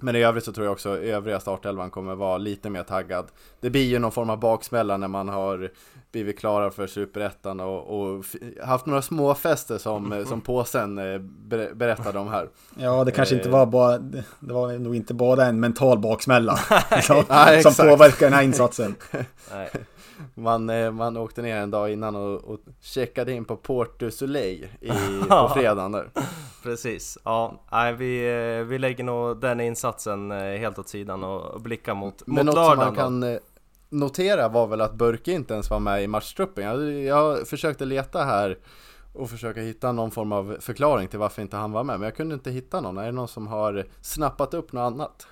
[0.00, 3.26] men i övrigt så tror jag också övriga startelvan kommer vara lite mer taggad.
[3.60, 5.70] Det blir ju någon form av baksmälla när man har
[6.12, 8.24] blivit klara för Superettan och, och
[8.64, 12.48] haft några små fester som, som påsen eh, ber- berättade om här.
[12.76, 16.56] Ja, det kanske inte var bara, det var nog inte bara en mental baksmälla
[17.02, 18.94] som, Nej, som påverkar den här insatsen.
[19.52, 19.70] Nej.
[20.34, 24.10] Man, eh, man åkte ner en dag innan och, och checkade in på Port du
[24.10, 24.88] Soleil i,
[25.28, 26.08] på fredagen där.
[26.66, 28.26] Precis, ja, nej, vi,
[28.58, 32.44] eh, vi lägger nog den insatsen eh, helt åt sidan och blickar mot, Men mot
[32.44, 33.26] något som lördagen man då.
[33.26, 33.40] kan eh,
[33.88, 36.64] notera var väl att Burke inte ens var med i matchtruppen.
[36.64, 38.58] Jag, jag försökte leta här
[39.12, 41.98] och försöka hitta någon form av förklaring till varför inte han var med.
[42.00, 42.98] Men jag kunde inte hitta någon.
[42.98, 45.26] Är det någon som har snappat upp något annat?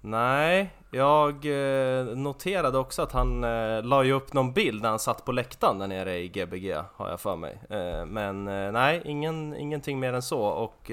[0.00, 4.98] Nej, jag eh, noterade också att han eh, la ju upp någon bild när han
[4.98, 7.58] satt på läktaren där nere i Gbg, har jag för mig.
[7.70, 10.40] Eh, men nej, ingen, ingenting mer än så.
[10.40, 10.90] Och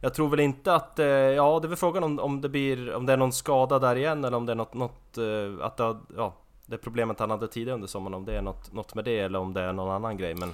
[0.00, 0.92] jag tror väl inte att,
[1.36, 3.96] ja det är väl frågan om, om det blir, om det är någon skada där
[3.96, 5.18] igen eller om det är något, något
[5.62, 6.34] att det, ja,
[6.66, 9.38] det problemet han hade tidigare under sommaren, om det är något, något med det eller
[9.38, 10.34] om det är någon annan grej.
[10.34, 10.52] Men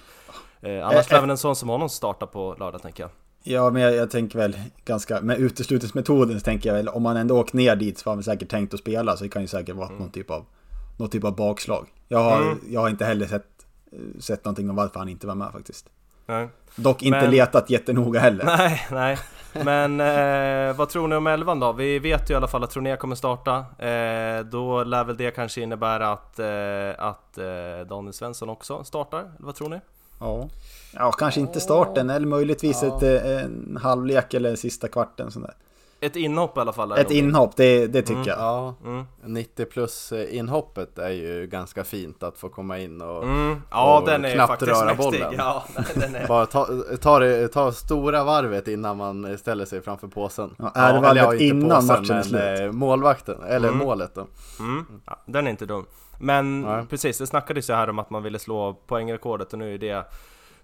[0.61, 3.11] eh, annars lär väl en sån som honom starta på lördag tänker jag.
[3.42, 7.16] Ja, men jag, jag tänker väl ganska, med uteslutningsmetoden så tänker jag väl, om man
[7.16, 9.48] ändå åkt ner dit så har man säkert tänkt att spela så det kan ju
[9.48, 10.44] säkert vara någon typ av,
[10.98, 11.87] någon typ av bakslag.
[12.09, 12.59] Jag har, Mm.
[12.70, 13.46] jag har inte heller sett,
[14.20, 15.87] sett någonting om varför han inte var med faktiskt.
[16.27, 16.48] Nej.
[16.77, 18.44] Dock inte Men- letat jättenoga heller.
[18.44, 19.18] Nej, nej.
[19.64, 21.72] Men eh, vad tror ni om elvan då?
[21.72, 23.57] Vi vet ju i alla fall att Troné kommer starta.
[23.59, 29.18] Eh, då lär väl det kanske innebära att, eh, att eh, Daniel Svensson också startar?
[29.20, 29.81] Eller vad tror ni?
[30.20, 30.48] Ja.
[30.94, 35.31] Ja, kanske inte starten eller möjligtvis ett, eh, en halvlek eller sista kvarten.
[35.31, 35.55] Sån där.
[36.01, 36.92] Ett inhopp i alla fall?
[36.92, 37.14] är Ett det.
[37.14, 38.38] inhopp, det, det tycker jag.
[38.38, 39.05] Ja, Mm.
[39.24, 43.62] 90 plus inhoppet är ju ganska fint att få komma in och Mm.
[43.70, 45.05] Ja, Och den är knappt faktiskt röra mäktig.
[45.05, 45.35] bollen.
[45.38, 46.27] Ja, den är...
[46.29, 46.68] bara ta,
[47.01, 50.55] ta, det, ta stora varvet innan man ställer sig framför påsen.
[50.59, 52.61] Ja, ärvarvet eller inte innan matchen är slut.
[52.61, 53.87] eh, målvakten, eller Mm.
[53.87, 54.27] målet då.
[54.61, 54.85] Mm.
[55.07, 55.87] Ja, den är inte dum.
[56.20, 56.87] Men Nej.
[56.90, 60.05] precis, det snackades ju här om att man ville slå poängrekordet och nu är det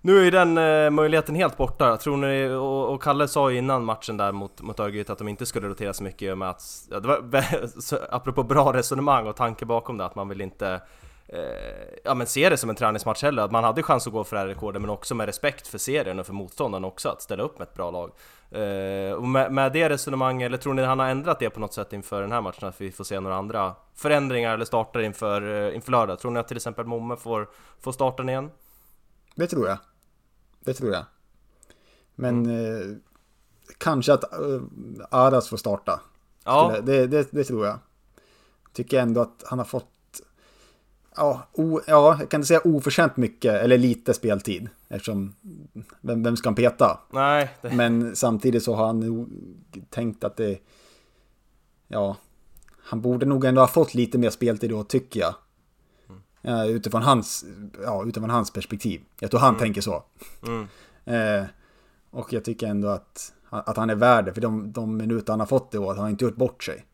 [0.07, 1.97] nu är ju den eh, möjligheten helt borta.
[1.97, 5.29] Tror ni, och, och Kalle sa ju innan matchen där mot, mot Örgryte att de
[5.29, 8.73] inte skulle rotera så mycket i och med att, ja, det var, så, apropå bra
[8.73, 10.81] resonemang och tanke bakom det, att man vill inte
[11.29, 11.39] eh,
[12.05, 13.43] ja, men se det som en träningsmatch heller.
[13.43, 15.79] Att man hade chans att gå för det här rekordet men också med respekt för
[15.79, 18.11] serien och för motståndaren också, att ställa upp med ett bra lag.
[18.51, 21.75] Eh, och med, med det resonemanget, eller tror ni han har ändrat det på något
[21.75, 22.69] sätt inför den här matchen?
[22.69, 26.19] Att vi får se några andra förändringar eller starter inför, eh, inför lördag?
[26.19, 27.49] Tror ni att till exempel Momme får,
[27.81, 28.51] får starten igen?
[29.35, 29.79] Det tror jag.
[30.65, 31.05] Det tror jag.
[32.15, 32.97] Men eh,
[33.79, 34.61] kanske att eh,
[35.11, 36.01] Aras får starta.
[36.45, 37.79] Ja, Det, det, det tror jag.
[38.73, 40.21] Tycker ändå att han har fått,
[41.17, 44.69] ja, o, ja, jag kan inte säga oförtjänt mycket, eller lite speltid.
[44.89, 45.35] Eftersom,
[46.01, 47.01] vem, vem ska han peta?
[47.11, 49.29] nej, det, Men samtidigt så har han nog
[49.91, 50.59] tänkt att det,
[51.89, 52.17] ja,
[52.79, 55.35] han borde nog ändå ha fått lite mer speltid då, tycker jag.
[56.47, 57.45] Ja, utifrån, hans,
[57.83, 59.01] ja, utifrån hans perspektiv.
[59.21, 60.03] Jag tror han tänker så.
[60.47, 60.69] mm,
[61.07, 61.45] Eh,
[62.11, 65.41] och jag tycker ändå att, att han är värd det, för de, de minuter han
[65.41, 66.85] har fått i år har han inte gjort bort sig.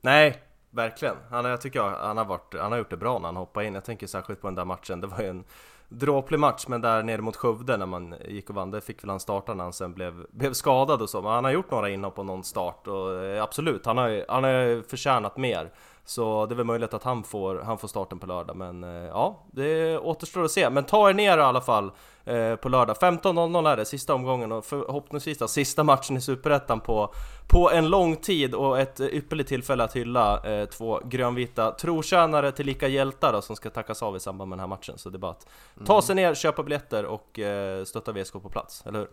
[0.00, 1.14] nej, verkligen.
[1.30, 3.74] Han, jag tycker han har, varit, han har gjort det bra när han hoppade in.
[3.74, 5.00] Jag tänker särskilt på den där matchen.
[5.00, 5.44] Det var ju en
[5.88, 9.10] dråplig match, men där nere mot Skövde när man gick och vann, det fick väl
[9.10, 11.22] han starta när han sen blev, blev skadad och så.
[11.22, 14.44] Men han har gjort några inhopp och någon start och eh, absolut, han har han
[14.44, 15.72] har förtjänat mer.
[16.08, 18.90] Så det är väl möjligt att han får, han får starten på lördag, men eh,
[18.90, 20.70] ja, det återstår att se.
[20.70, 21.90] Men ta er ner i alla fall
[22.24, 22.96] eh, på lördag.
[22.96, 27.14] 15.00 är det, sista omgången och förhoppningsvis då, sista matchen i Superettan på,
[27.48, 32.52] på en lång tid och ett eh, ypperligt tillfälle att hylla eh, två grönvita trotjänare
[32.52, 34.98] tillika hjältar då, som ska tackas av i samband med den här matchen.
[34.98, 35.46] Så det är bara att
[35.86, 39.08] ta sig ner, köpa biljetter och eh, stötta VSK på plats, eller hur?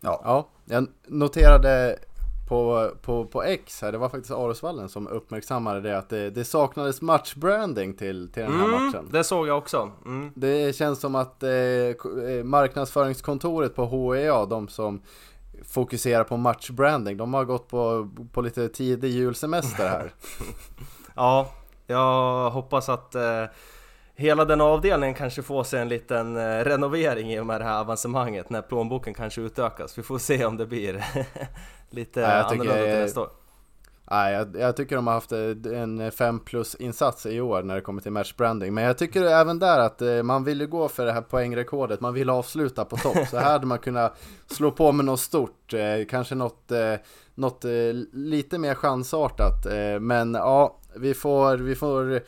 [0.00, 1.98] Ja, Ja, jag noterade
[2.48, 6.44] på, på, på X här, det var faktiskt Arosvallen som uppmärksammade det att det, det
[6.44, 9.08] saknades matchbranding till, till den här Mm, matchen.
[9.12, 9.90] det såg jag också.
[10.06, 10.32] Mm.
[10.34, 15.02] Det känns som att eh, eh, marknadsföringskontoret på HEA, de som
[15.64, 20.12] fokuserar på matchbranding, de har gått på, på lite tidig julsemester här.
[21.16, 21.50] Ja,
[21.86, 23.44] jag hoppas att eh,
[24.14, 27.80] hela den avdelningen kanske får sig en liten eh, renovering i och med det här
[27.80, 29.98] avancemanget när plånboken kanske utökas.
[29.98, 31.04] Vi får se om det blir
[31.94, 33.28] lite Ja, jag tycker- annorlunda till nästa år.
[34.10, 37.74] Nej, jag, jag, tycker de har haft eh, en 5 plus insats i år när
[37.74, 38.74] det kommer till matchbranding.
[38.74, 42.00] Men jag tycker även där att eh, man vill ju gå för det här poängrekordet,
[42.00, 43.28] man vill avsluta på topp.
[43.30, 46.72] Så här hade man kunnat slå på med något stort, eh, kanske något,
[47.34, 47.64] något
[48.12, 49.66] lite mer chansartat.
[50.00, 52.20] Men ja, vi får, vi får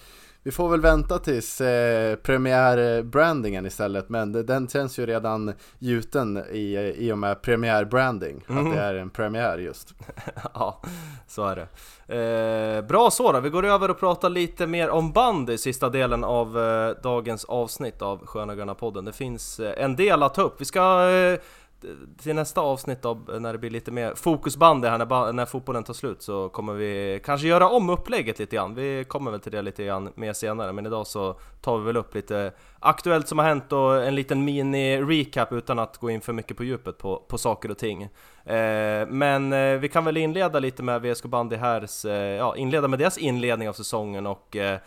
[0.46, 6.94] vi får väl vänta tills eh, premiärbrandingen istället Men den känns ju redan gjuten i,
[6.96, 8.66] i och med premiärbranding mm.
[8.66, 9.94] Att det är en premiär just.
[10.54, 10.82] Ja,
[11.26, 11.68] så är det.
[12.16, 15.88] Eh, Bra så då, vi går över och pratar lite mer om band i sista
[15.88, 19.04] delen av eh, dagens avsnitt av Sköna podden.
[19.04, 21.38] Det finns eh, en del att ta upp, vi ska eh,
[22.22, 25.94] till nästa avsnitt då när det blir lite mer fokusband här när, när fotbollen tar
[25.94, 28.74] slut så kommer vi kanske göra om upplägget lite grann.
[28.74, 31.96] Vi kommer väl till det lite grann mer senare men idag så tar vi väl
[31.96, 36.32] upp lite aktuellt som har hänt och en liten mini-recap utan att gå in för
[36.32, 38.02] mycket på djupet på, på saker och ting.
[38.44, 42.88] Eh, men eh, vi kan väl inleda lite med VSK Bandy Härs, eh, ja inleda
[42.88, 44.78] med deras inledning av säsongen och eh,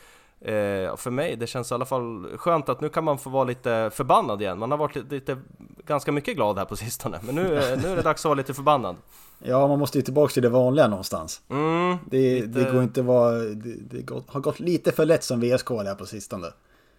[0.42, 3.30] eh, Eh, för mig, det känns i alla fall skönt att nu kan man få
[3.30, 4.60] vara lite förbannad igen.
[4.60, 5.38] Man har varit lite, lite
[5.86, 7.44] ganska mycket glad här på sistone, men nu,
[7.84, 8.96] nu är det dags att vara lite förbannad.
[9.40, 11.42] Ja, man måste ju tillbaka till det vanliga någonstans.
[11.50, 12.48] Mm, det, lite...
[12.48, 16.06] det går inte vara, det, det, har gått lite för lätt som VSK här på
[16.06, 16.48] sistone.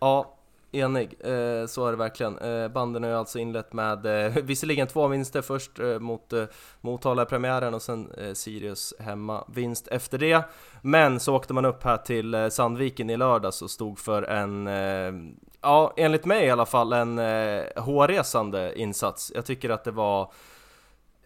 [0.00, 0.36] Ja,
[0.72, 2.38] Enig, eh, så är det verkligen.
[2.38, 6.44] Eh, banden har ju alltså inlett med eh, visserligen två vinster först eh, mot eh,
[6.80, 10.42] Motala i premiären och sen eh, Sirius hemma vinst efter det.
[10.82, 14.66] Men så åkte man upp här till eh, Sandviken i lördags och stod för en,
[14.66, 15.12] eh,
[15.60, 19.32] ja enligt mig i alla fall, en eh, hårresande insats.
[19.34, 20.32] Jag tycker att det var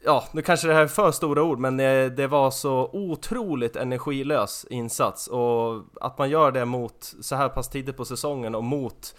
[0.05, 4.67] ja, nu kanske det här är för stora ord, men det, var så otroligt energilös
[4.71, 9.15] insats och att man gör det mot så här pass tidigt på säsongen och mot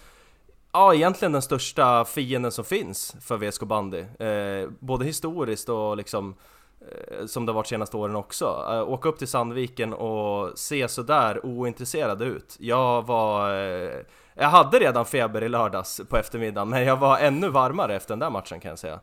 [0.76, 4.00] ja, egentligen den största fienden som finns för VSK bandy.
[4.00, 6.36] Eh, både historiskt och liksom
[6.82, 8.66] eh, som det har varit senaste åren också.
[8.72, 12.56] Eh, åka upp till Sandviken och se sådär ointresserad ut.
[12.60, 13.52] Jag var...
[13.52, 14.00] Eh,
[14.38, 18.20] jag hade redan feber i lördags på eftermiddagen, men jag var ännu varmare efter den
[18.20, 19.00] där matchen kan jag säga.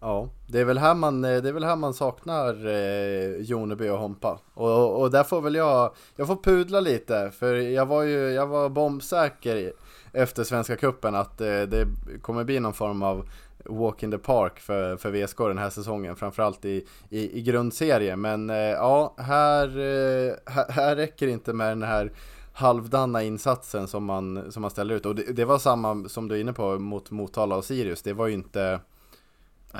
[0.00, 3.88] Ja, det är väl här man, eh, det är väl här man saknar eh, Joneby
[3.88, 4.38] och Hompa.
[4.54, 8.46] Och, och där får väl jag, jag får pudla lite, för jag var ju, jag
[8.46, 9.72] var bombsäker
[10.14, 11.86] efter Svenska Kuppen att eh, det
[12.22, 13.28] kommer bli någon form av
[13.64, 18.20] walk in the park för, för VSK den här säsongen, framförallt i, i, i grundserien.
[18.20, 22.12] Men eh, ja, här, eh, här, här räcker det inte med den här
[22.52, 25.06] halvdana insatsen som man, som man ställer ut.
[25.06, 28.02] Och det, det var samma som du är inne på mot Motala och Sirius.
[28.02, 28.80] Det var ju inte...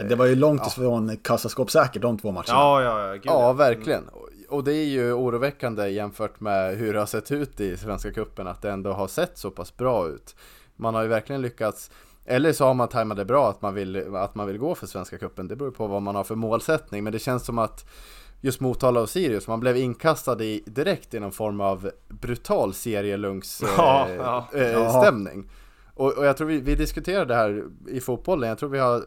[0.09, 1.17] Det var ju långt ifrån ja.
[1.23, 2.47] kassaskåpssäkert de två matcherna.
[2.49, 4.05] Ja, ja, ja, ja verkligen
[4.49, 8.47] och det är ju oroväckande jämfört med hur det har sett ut i Svenska Cupen
[8.47, 10.37] att det ändå har sett så pass bra ut.
[10.77, 11.91] Man har ju verkligen lyckats
[12.25, 14.87] eller så har man tajmat det bra att man, vill, att man vill gå för
[14.87, 15.49] Svenska Cupen.
[15.49, 17.05] Det beror på vad man har för målsättning.
[17.05, 17.87] Men det känns som att
[18.41, 23.63] just Motala och Sirius, man blev inkastad i direkt i någon form av brutal serielungs
[23.77, 24.49] ja, ja.
[24.55, 25.51] Äh, stämning.
[25.95, 29.05] Och, och, jag tror vi, vi diskuterade det här i fotbollen, jag tror vi har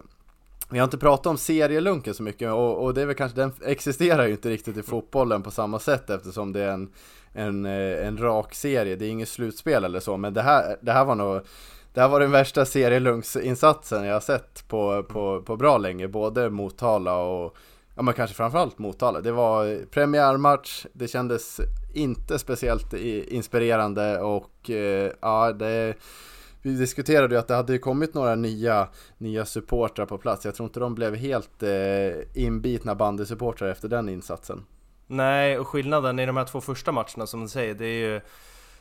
[0.69, 3.51] vi har inte pratat om serielunken så mycket och, och, det är väl kanske, den
[3.65, 6.89] existerar ju inte riktigt i fotbollen på samma sätt eftersom det är en,
[7.33, 10.91] en, eh, en rak serie, det är inget slutspel eller så, men det här, det
[10.91, 11.41] här var nog
[11.93, 16.49] det här var den värsta serielunksinsatsen jag har sett på, på, på bra länge, både
[16.49, 17.57] Motala och
[17.97, 19.21] Ja men kanske framförallt Motala.
[19.21, 21.61] Det var premiärmatch, det kändes
[21.93, 25.93] inte speciellt inspirerande och eh, ja det
[26.67, 30.45] vi diskuterade ju att det hade kommit några nya, nya supportrar på plats.
[30.45, 34.65] Jag tror inte de blev helt eh, inbitna bandysupportrar efter den insatsen.
[35.07, 38.21] Nej, och skillnaden i de här två första matcherna som du säger, det är ju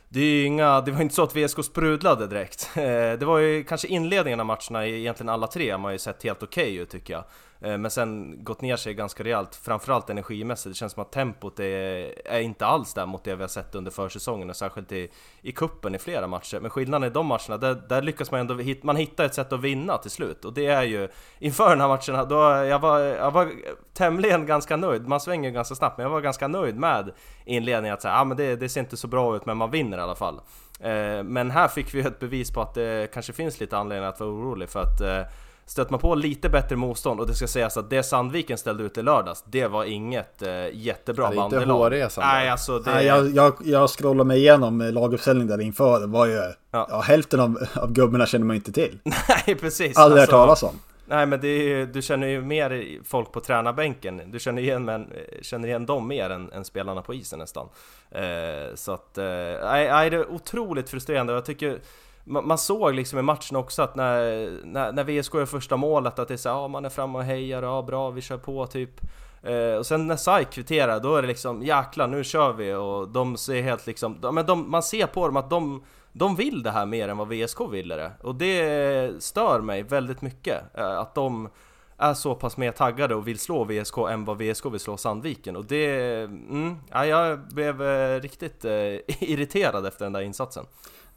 [0.09, 2.69] det är ju inga, det var inte så att VSK sprudlade direkt.
[2.75, 2.83] Eh,
[3.19, 6.43] det var ju kanske inledningen av matcherna, egentligen alla tre, har man ju sett helt
[6.43, 7.23] okej okay ut tycker jag.
[7.61, 10.75] Eh, men sen gått ner sig ganska rejält, framförallt energimässigt.
[10.75, 13.75] Det känns som att tempot är, är inte alls där mot det vi har sett
[13.75, 15.09] under försäsongen och särskilt i,
[15.41, 16.59] i kuppen i flera matcher.
[16.59, 19.53] Men skillnaden i de matcherna, där, där lyckas man ändå hit, man hitta ett sätt
[19.53, 20.45] att vinna till slut.
[20.45, 23.51] Och det är ju inför den här matchen, då jag var jag var
[23.93, 25.07] tämligen ganska nöjd.
[25.07, 27.11] Man svänger ganska snabbt, men jag var ganska nöjd med
[27.45, 27.93] inledningen.
[27.93, 30.01] Att säga, ah, men det, det ser inte så bra ut, men man vinner i
[30.01, 30.41] alla fall.
[30.79, 34.19] Eh, men här fick vi ett bevis på att det kanske finns lite anledning att
[34.19, 35.21] vara orolig för att eh,
[35.67, 38.83] eh, stöter man på lite bättre motstånd och det ska sägas att det Sandviken ställde
[38.83, 41.51] ut i lördags, det var inget eh, jättebra bandelag.
[41.51, 42.27] Det är inte hårresande.
[42.27, 42.91] Nej, alltså det...
[42.91, 46.41] Nej, jag, jag, jag scrollar mig igenom laguppställningen där inför, det var ju...
[46.71, 46.87] Ja.
[46.89, 48.99] ja hälften av, av gubbarna känner man inte till.
[49.03, 49.97] Nej, precis.
[49.97, 50.79] Aldrig alltså, hört talas om.
[51.09, 55.13] Nej men det är, du känner ju mer folk på tränarbänken, du känner igen, men,
[55.41, 57.69] känner igen dem mer än, än spelarna på isen nästan.
[58.11, 59.25] Eh, så att, eh,
[59.63, 61.79] nej, det är otroligt frustrerande jag tycker
[62.27, 66.27] man såg liksom i matchen också att när, när, när VSK gör första målet att
[66.27, 68.67] det är så ja ah, man är framme och hejar, ja bra vi kör på
[68.67, 69.01] typ.
[69.43, 73.07] Eh, och sen när SAIK kvitterar, då är det liksom jäklar nu kör vi och
[73.07, 76.63] de ser helt liksom, de, men de, man ser på dem att de, de vill
[76.63, 78.11] det här mer än vad VSK ville det.
[78.23, 81.49] Och det stör mig väldigt mycket, eh, att de
[81.97, 85.55] är så pass mer taggade och vill slå VSK än vad VSK vill slå Sandviken.
[85.55, 88.71] Och det, mm, ja, jag blev eh, riktigt eh,
[89.19, 90.65] irriterad efter den där insatsen.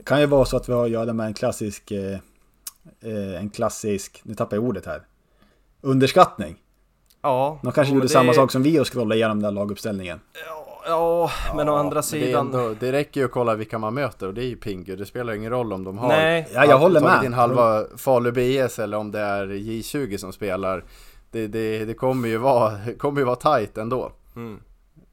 [0.00, 2.12] Det kan ju vara så att vi har att göra med en klassisk, eh,
[3.00, 5.02] eh, en klassisk, nu tappar jag ordet här,
[5.80, 6.56] underskattning.
[7.22, 9.54] Ja, De kanske jo, gjorde men samma det- sak som vi och scrollade igenom den
[9.54, 10.20] laguppställningen.
[10.46, 12.46] Ja, ja, men å andra Men det, sidan...
[12.46, 14.96] ändå, det räcker ju att kolla vilka man möter och det är ju Pingu.
[14.96, 17.24] Det spelar ingen roll om de har Nej, Ja, jag håller med.
[17.24, 20.84] in halva Falu BS eller om det är J20 som spelar.
[21.30, 24.12] Det, det, det kommer ju vara, kommer ju vara tight ändå.
[24.36, 24.60] Mm.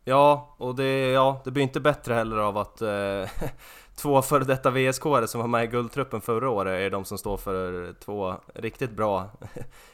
[0.09, 3.29] Ja, och det, ja, det blir inte bättre heller av att eh,
[3.95, 7.37] två före detta vsk som var med i guldtruppen förra året är de som står
[7.37, 9.29] för två riktigt bra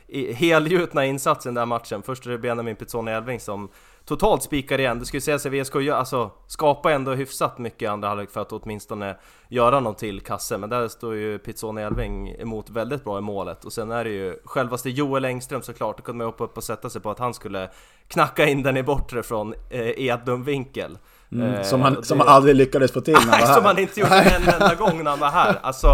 [0.36, 2.02] helgjutna insatser i den där matchen.
[2.02, 3.70] Först är det Benjamin Pizzoni Elving som
[4.06, 5.00] totalt spikar igen.
[5.00, 8.52] Det skulle säga sig VSK alltså, skapar ändå hyfsat mycket i andra halvlek för att
[8.52, 9.18] åtminstone
[9.50, 10.58] göra någon till kasse.
[10.58, 13.66] Men där står ju Pizzoni Elving emot väldigt bra i målet.
[13.66, 15.98] Och sen är det ju självaste Joel Engström såklart.
[15.98, 17.70] Då kunde man hoppa upp och sätta sig på att han skulle
[18.08, 20.98] knacka in den i bortre från eh, Edlund vinkel.
[21.32, 23.56] Mm, Eh, som, han, som det- han aldrig lyckades få till när han var som
[23.56, 23.62] här.
[23.62, 25.60] han inte gjorde en enda gång när han var här.
[25.62, 25.88] Alltså,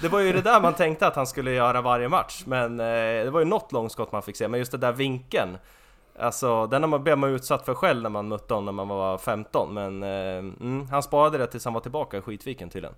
[0.00, 2.42] det var ju det där man tänkte att han skulle göra varje match.
[2.46, 2.86] Men eh,
[3.24, 4.48] det var ju något långskott man fick se.
[4.48, 5.58] Men just det där vinkeln.
[6.18, 9.18] Alltså, den man, blev man utsatt för själv när man mötte honom när man var
[9.18, 9.74] 15.
[9.74, 12.96] Men eh, mm, han sparade det tills han var tillbaka i skitviken tydligen.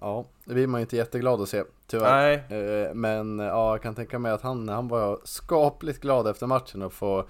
[0.00, 2.44] Ja, det blir man ju inte jätteglad att se, tyvärr.
[2.48, 2.60] Nej.
[2.60, 6.82] Eh, Men ja, jag kan tänka mig att han, han var skapligt glad efter matchen
[6.82, 7.24] att få,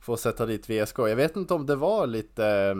[0.00, 0.98] få sätta dit VSK.
[0.98, 2.74] Jag vet inte om det var lite eh,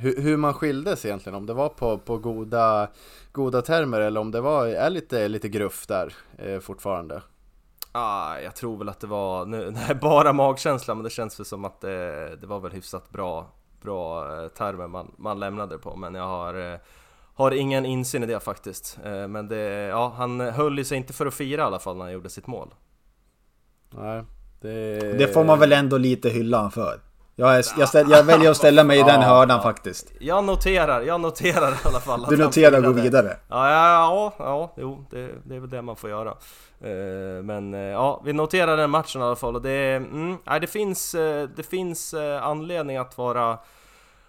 [0.00, 2.88] hur, hur man skildes egentligen, om det var på, på goda,
[3.32, 7.22] goda termer eller om det var, är lite, lite gruff där eh, fortfarande.
[7.96, 11.38] Ah, jag tror väl att det var, nu, det är bara magkänsla men det känns
[11.40, 13.46] väl som att det, det var väl hyfsat bra,
[13.82, 16.78] bra eh, termer man, man lämnade på men jag har, eh,
[17.34, 18.98] har ingen insyn i det faktiskt.
[19.04, 21.96] Eh, Men det, ja, han höll ju sig inte för att fira i alla fall
[21.96, 22.74] när han gjorde sitt mål.
[23.90, 24.24] Nej,
[24.60, 27.00] det, Det får man väl ändå lite hylla han för.
[27.36, 30.12] Jag, är, jag, ställ, jag väljer att ställa mig i den hörnan faktiskt.
[30.20, 33.02] Jag noterar, jag noterar i alla fall Du noterar att gå firade.
[33.02, 33.36] vidare.
[33.48, 36.30] Ja, ja, ja, jo, det, det är väl det man får göra.
[36.80, 40.60] Eh, Men eh, ja, vi noterar den matchen i alla fall och det, mm, nej,
[40.60, 43.58] det finns, eh, det finns anledning att vara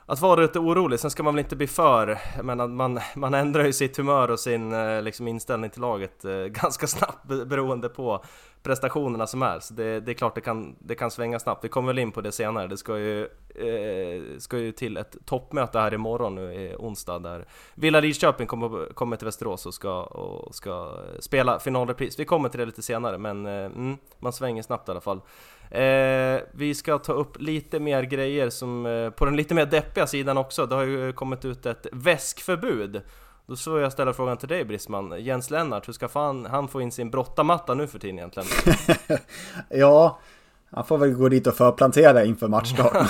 [0.08, 3.34] att vara lite orolig, sen ska man väl inte bli för, jag menar, man, man
[3.34, 7.90] ändrar ju sitt humör och sin eh, liksom, inställning till laget eh, ganska snabbt beroende
[7.90, 8.24] på
[8.64, 9.60] prestationerna som är.
[9.60, 12.12] Så det, det är klart det kan, det kan svänga snabbt, vi kommer väl in
[12.12, 12.68] på det senare.
[12.68, 13.22] Det ska ju,
[13.56, 17.46] eh, ska ju till ett toppmöte här imorgon nu i onsdag där
[17.76, 22.20] Villa Lidköping kommer, kommer till Västerås och ska, och ska spela finalrepris.
[22.20, 25.22] Vi kommer till det lite senare men eh, mm, man svänger snabbt i alla fall.
[25.72, 30.08] Eh, vi ska ta upp lite mer grejer som, eh, på den lite mer deppiga
[30.08, 30.66] sidan också.
[30.66, 33.02] Det har ju kommit ut ett väskförbud.
[33.48, 35.14] Då så jag ställa frågan till dig Brisman.
[35.24, 38.50] Jens Lennart, hur ska fan han få in sin brottamatta nu för tiden egentligen?
[39.70, 40.20] Ja,
[40.72, 42.94] han får väl gå dit och förplantera inför matchstart.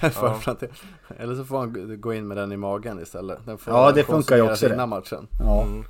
[0.00, 0.70] Förplantera.
[1.18, 3.38] Eller så får han gå- in med den i magen istället.
[3.46, 4.86] Den får Ja, det funkar ju också det.
[4.86, 5.28] matchen.
[5.40, 5.62] Ja.
[5.62, 5.84] Mm.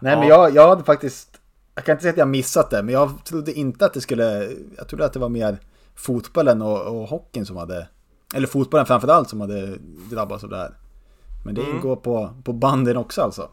[0.00, 0.34] Nej men Ja.
[0.44, 1.35] jag, jag hade faktiskt,
[1.76, 4.48] jag kan inte säga att jag missat det, men jag trodde inte att det skulle,
[4.76, 5.58] jag trodde att det var mer
[5.94, 7.88] fotbollen och, och hockeyn som hade,
[8.34, 9.76] eller fotbollen framförallt som hade
[10.10, 10.74] drabbats av det här.
[11.44, 11.74] Men det Mm.
[11.74, 13.48] ingår på, på banden också alltså.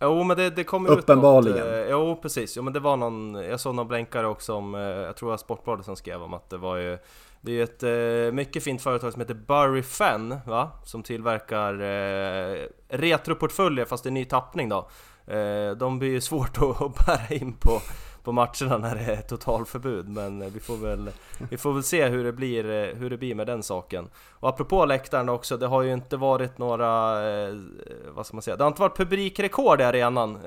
[0.00, 1.58] Jo men det, det kom Uppenbarligen.
[1.58, 4.74] ut eh, Jo precis, jo men det var någon, jag såg någon blänkare också om,
[4.74, 6.98] eh, jag tror det var Sportbladet som skrev om att det var ju
[7.40, 7.82] Det är ju ett
[8.28, 10.70] eh, mycket fint företag som heter Burry Fan, va?
[10.84, 14.88] Som tillverkar eh, retroportföljer fast i ny tappning då
[15.26, 17.80] Eh, de blir ju svårt att, bära in på,
[18.22, 21.10] på matcherna när det är totalförbud Men eh, vi får väl,
[21.50, 24.48] vi får väl se hur det blir, eh, hur det blir med den saken Och
[24.48, 27.20] apropå läktaren också, det har ju inte varit några,
[28.08, 30.38] vad ska man säga, det har inte varit publikrekord i arenan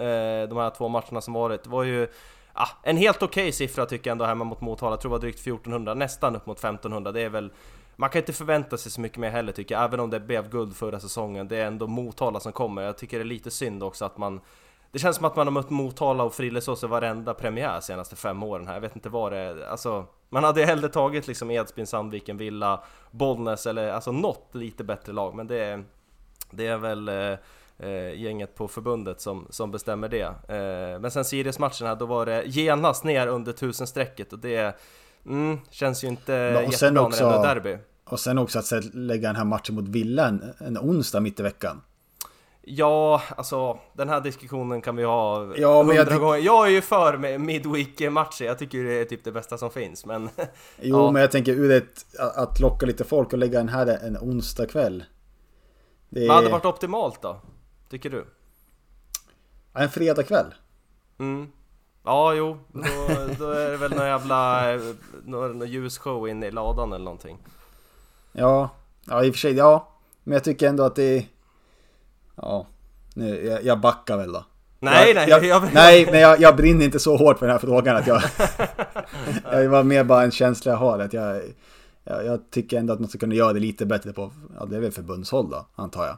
[0.49, 1.63] de här två matcherna som varit.
[1.63, 2.07] Det var ju
[2.53, 5.21] ah, en helt okej siffra tycker jag ändå hemma mot Motala, jag tror det var
[5.21, 7.11] drygt 1400, nästan upp mot 1500.
[7.11, 7.51] Det är väl,
[7.95, 10.49] man kan inte förvänta sig så mycket mer heller tycker jag, även om det blev
[10.49, 11.47] guld förra säsongen.
[11.47, 12.81] Det är ändå Motala som kommer.
[12.81, 14.41] Jag tycker det är lite synd också att man
[14.91, 18.43] det känns som att man har mött Motala och Frillesås i varenda premiär senaste fem
[18.43, 18.73] åren här.
[18.73, 22.83] Jag vet inte vad det är, alltså Man hade hellre tagit liksom Edsbyn, Sandviken, Villa,
[23.11, 25.35] Bollnäs eller alltså något lite bättre lag.
[25.35, 25.83] Men det är,
[26.51, 27.37] det är väl eh,
[27.79, 30.23] eh, gänget på förbundet som, som bestämmer det.
[30.23, 34.79] Eh, men sen Sirius-matchen här, då var det genast ner under tusenstrecket och det
[35.25, 37.77] mm, känns ju inte Ja, och sen jättebra också- när det är derby.
[38.05, 41.43] Och sen också att lägga den här matchen mot Villa en, en onsdag mitt i
[41.43, 41.81] veckan.
[42.71, 46.37] Ja, alltså den här diskussionen kan vi ha Ja, men jag gånger.
[46.37, 50.29] Jag är ju för midweek-matcher, jag tycker det är typ det bästa som finns, men...
[50.81, 51.11] Jo, Ja.
[51.11, 52.05] men jag tänker ur ett,
[52.35, 55.03] att locka lite folk och lägga den här en onsdag kväll.
[56.09, 57.41] Det Vad hade varit optimalt då?
[57.89, 58.25] Tycker du?
[59.73, 60.53] en fredag kväll.
[61.19, 61.51] Mm.
[62.03, 62.81] Ja, jo, då,
[63.39, 64.63] då är det väl någon jävla
[65.25, 67.37] någon, någon ljusshow inne i ladan eller någonting.
[68.31, 68.69] Ja,
[69.05, 69.87] ja i och för sig, ja.
[70.23, 71.25] Men jag tycker ändå att det är...
[72.41, 72.67] Ja,
[73.13, 74.45] nu, jag, jag backar väl då.
[74.79, 77.53] Nej, jag, nej, jag, jag, nej, men jag, jag brinner inte så hårt för den
[77.53, 78.21] här frågan att jag...
[79.51, 81.41] jag var mer bara en känsla jag har att jag,
[82.03, 82.51] jag...
[82.51, 84.31] Tycker ändå att man ska kunna göra det lite bättre på...
[84.59, 86.17] Ja, det är väl förbundshåll då, antar jag.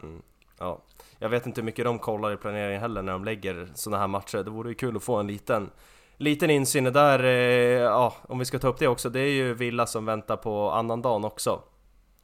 [0.59, 0.81] Ja,
[1.19, 4.07] jag vet inte hur mycket de kollar i planeringen heller när de lägger såna här
[4.07, 4.37] matcher.
[4.37, 5.69] Det vore ju kul att få en liten,
[6.17, 6.83] liten insyn.
[6.83, 10.05] Där, eh, ja, om vi ska ta upp det också, det är ju Villa som
[10.05, 11.61] väntar på annandagen också.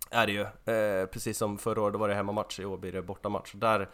[0.10, 0.42] Är det ju.
[0.42, 3.52] Eh, precis som förra året, då var det hemmamatch, i år blir det bortamatch.
[3.54, 3.90] Där,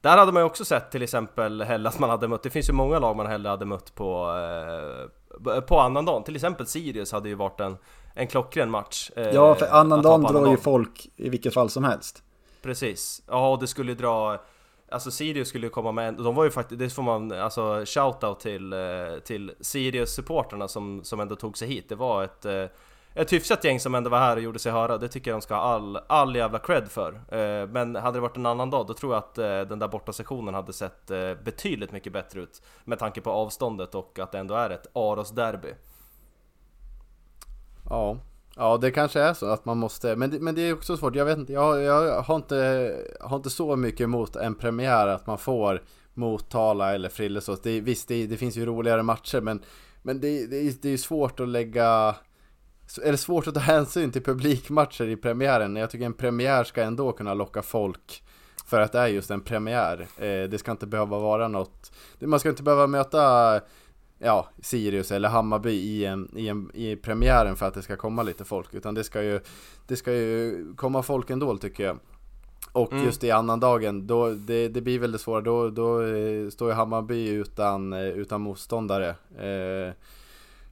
[0.00, 2.68] där hade man ju också sett till exempel hellre att man hade mött, det finns
[2.68, 4.30] ju många lag man hellre hade mött på,
[5.46, 6.24] eh, på annandagen.
[6.24, 7.76] Till exempel Sirius hade ju varit en,
[8.14, 9.10] en klockren match.
[9.16, 10.58] eh, Ja, för annandagen drar ju annandagen.
[10.58, 12.22] folk i vilket fall som helst.
[12.62, 14.38] Precis, ja och det skulle ju dra
[14.88, 17.82] Alltså Sirius skulle ju komma med, en- de var ju faktiskt, det får man, alltså
[17.86, 18.78] shoutout till, eh,
[19.24, 22.64] till Sirius-supporterna som, som ändå tog sig hit Det var ett, eh,
[23.14, 25.42] ett hyfsat gäng som ändå var här och gjorde sig höra, det tycker jag de
[25.42, 27.12] ska ha all, all jävla cred för.
[27.12, 29.88] Eh, men hade det varit en annan dag, då tror jag att eh, den där
[29.88, 34.32] borta sektionen hade sett eh, betydligt mycket bättre ut Med tanke på avståndet och att
[34.32, 35.74] det ändå är ett Aros-derby.
[37.90, 38.18] Ja,
[38.56, 41.16] ja det kanske är så att man måste, men det, men det är också svårt,
[41.16, 45.26] jag vet inte, jag, jag har, inte, har inte så mycket emot en premiär att
[45.26, 45.82] man får
[46.14, 47.60] Motala eller Frillesås.
[47.60, 49.62] Det, visst, det, det finns ju roligare matcher men,
[50.02, 52.14] men det, det, det är ju svårt att lägga
[53.02, 55.76] eller svårt att ta hänsyn till publikmatcher i premiären.
[55.76, 58.22] Jag tycker en premiär ska ändå kunna locka folk
[58.66, 60.06] för att det är just en premiär.
[60.16, 63.60] Eh, det ska inte behöva vara något, man ska inte behöva möta
[64.18, 68.22] ja, Sirius eller Hammarby i, en, i, en, i premiären för att det ska komma
[68.22, 68.74] lite folk.
[68.74, 69.40] Utan det ska ju,
[69.86, 71.98] det ska ju komma folk ändå tycker jag.
[72.72, 73.04] Och Mm.
[73.04, 75.44] just i annandagen, då, det, det blir väldigt svårt.
[75.44, 79.08] Då, då eh, står ju Hammarby utan, eh, utan motståndare.
[79.38, 79.94] Eh,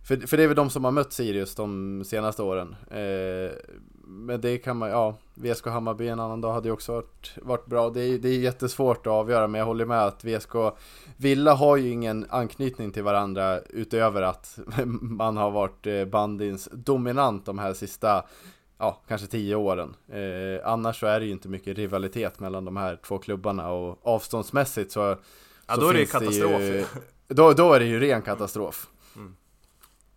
[0.04, 2.76] för, för det är väl de som har mött Sirius de senaste åren.
[2.90, 3.52] Eh,
[4.04, 7.66] men det kan man, ja, VSK Hammarby en annan dag hade ju också varit, varit
[7.66, 7.90] bra.
[7.90, 10.52] Det är, det är jättesvårt att avgöra, men jag håller med att VSK
[11.16, 14.58] Villa har ju ingen anknytning till varandra utöver att
[15.00, 18.24] man har varit eh, bandins dominant de här sista,
[18.78, 19.94] ja, kanske tio åren.
[20.08, 23.98] Eh, annars så är det ju inte mycket rivalitet mellan de här två klubbarna och
[24.02, 25.16] avståndsmässigt så
[25.66, 26.84] Ja så då är det ju katastrof ju.
[27.28, 28.88] då, då är det ju ren katastrof.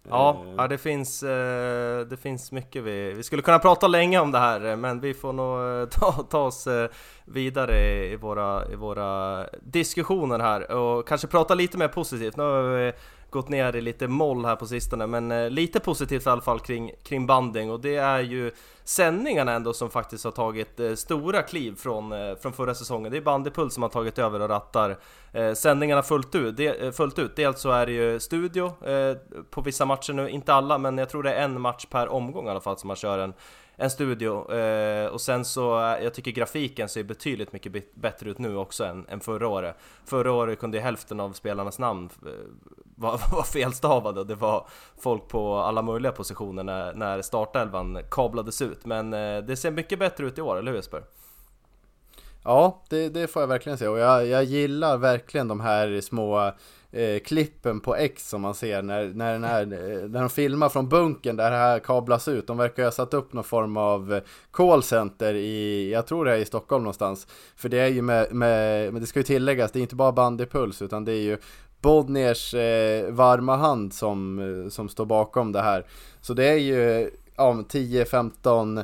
[0.10, 3.14] Ja, Eh, ja det, finns, eh, det finns mycket vi...
[3.14, 6.40] Vi skulle kunna prata länge om det här eh, men vi får nog ta, ta
[6.40, 6.68] oss
[7.26, 12.38] vidare i i våra, i våra diskussioner här och kanske prata lite mer positivt.
[12.38, 12.92] Nu har vi
[13.36, 16.60] gått ner i lite moll här på sistone men eh, lite positivt i alla fall
[16.60, 18.52] kring, kring banding och det är ju
[18.84, 23.12] sändningarna ändå som faktiskt har tagit eh, stora kliv från, eh, från förra säsongen.
[23.12, 24.98] Det är Bandypuls som har tagit över och rattar
[25.34, 26.58] eh, sändningarna fullt ut.
[26.58, 27.36] De, eh, fullt ut.
[27.36, 29.18] Dels så är det ju studio eh,
[29.50, 32.48] på vissa matcher nu, inte alla men jag tror det är en match per omgång
[32.48, 33.34] i alla fall som man kör en,
[33.76, 34.52] en studio.
[34.54, 38.86] Eh, och sen så, eh, jag tycker grafiken ser betydligt mycket bättre ut nu också
[38.86, 39.76] än, än förra året.
[40.06, 42.32] Förra året kunde ju hälften av spelarnas namn eh,
[42.96, 44.68] var, var felstavade och det var
[44.98, 48.86] folk på alla möjliga positioner när, när startelvan kablades ut.
[48.86, 51.04] Men eh, det ser mycket bättre ut i år, eller hur Jesper?
[52.44, 56.52] Ja, det, det får jag verkligen säga och jag, jag gillar verkligen de här små
[56.92, 60.70] eh, klippen på X som man ser när, när, den här, eh, när de filmar
[60.70, 62.48] från bunkern där det här kablas ut.
[62.48, 64.22] De verkar ha satt upp någon form av
[64.52, 67.28] callcenter i, jag tror det är i Stockholm någonstans.
[67.56, 70.12] För det är ju med, med men det ska ju tilläggas, det är inte bara
[70.12, 71.38] bandypuls utan det är ju
[71.86, 75.86] Bodners eh, varma hand som, eh, som står bakom det här.
[76.22, 78.84] Så det är ju ja, 10-15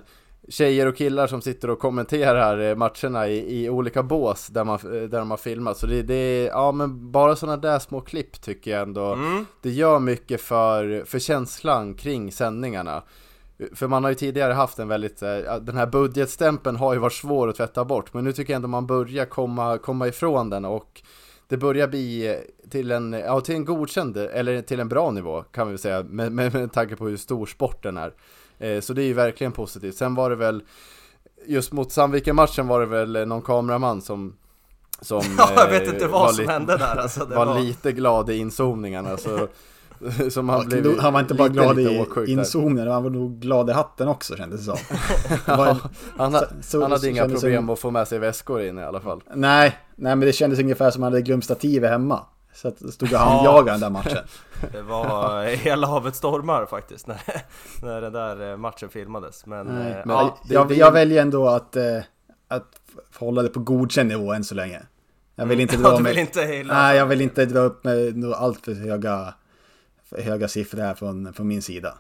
[0.49, 4.75] tjejer och killar som sitter och kommenterar eh, matcherna i, i olika bås där, man,
[4.75, 5.77] eh, där de har filmat.
[5.77, 9.45] Så det, är, ja men bara sådana där små klipp tycker jag ändå, Mm.
[9.61, 13.03] det gör mycket för, för känslan kring sändningarna.
[13.75, 15.19] För man har ju tidigare haft en väldigt,
[15.61, 18.67] den här budgetstämpeln har ju varit svår att tvätta bort, men nu tycker jag ändå
[18.67, 21.01] man börjar komma, komma ifrån den och
[21.47, 22.39] det börjar bli
[22.71, 26.31] till en, ja, till en godkänd, eller till en bra nivå kan vi säga, med,
[26.31, 28.13] med, med tanke på hur stor sporten är.
[28.59, 29.95] Eh, så det är ju verkligen positivt.
[29.95, 30.63] Sen var det väl,
[31.45, 34.33] just mot Sandviken-matchen var det väl någon kameraman som
[35.01, 37.25] som Ja, jag eh, vet inte var vad som lite- hände där alltså.
[37.25, 39.47] Det var, var, lite glad i inzoomningarna så
[40.29, 43.09] Som han, Ja, blev han var inte bara lite, glad lite i inzoomningen, han var
[43.09, 44.77] nog glad i hatten också kändes det som.
[45.45, 45.77] Ja,
[46.17, 48.77] han, ha, så- han hade så inga problem som- att få med sig väskor in
[48.79, 49.21] i alla fall.
[49.35, 52.25] Nej, nej men det kändes ungefär som att han hade glömt stativet hemma.
[52.53, 53.17] Så att det stod och Ja.
[53.19, 54.23] handjagade den där matchen.
[54.71, 57.21] Det var hela havet stormar faktiskt när,
[57.81, 59.45] när den där eh, matchen filmades.
[59.45, 61.97] Men, Nej, eh, men ja, det- jag, det- jag väljer ändå att, eh,
[62.47, 62.81] att
[63.19, 64.81] hålla det på godkänd nivå än så länge.
[65.35, 66.17] Jag vill inte ja, dra du med...
[66.17, 66.63] inte.
[66.65, 69.33] Nej, jag vill inte dra upp med några allt för höga,
[70.09, 71.97] för höga siffror här från, från min sida.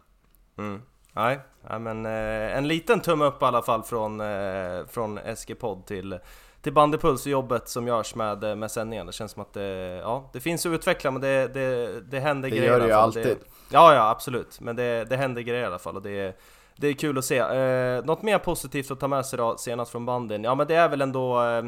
[0.57, 0.81] Mm.
[1.13, 1.39] Nej,
[1.69, 6.19] nej, men eh, en liten tumme upp i alla fall från, eh, från SG-podd till,
[6.61, 9.05] till Bandypuls och jobbet som görs med, eh, med sändningen.
[9.05, 12.49] Det känns som att det, ja, det finns att utveckla men det, det, det händer
[12.49, 13.23] Det grejer gör det ju alltid.
[13.23, 13.37] Det,
[13.69, 14.59] ja, ja absolut.
[14.59, 16.35] Men det, det händer grejer i alla fall och det är,
[16.75, 17.37] det är kul att se.
[17.37, 20.43] Eh, något mer positivt att ta med sig då, senast från bandyn?
[20.43, 21.63] Ja men det är väl ändå eh,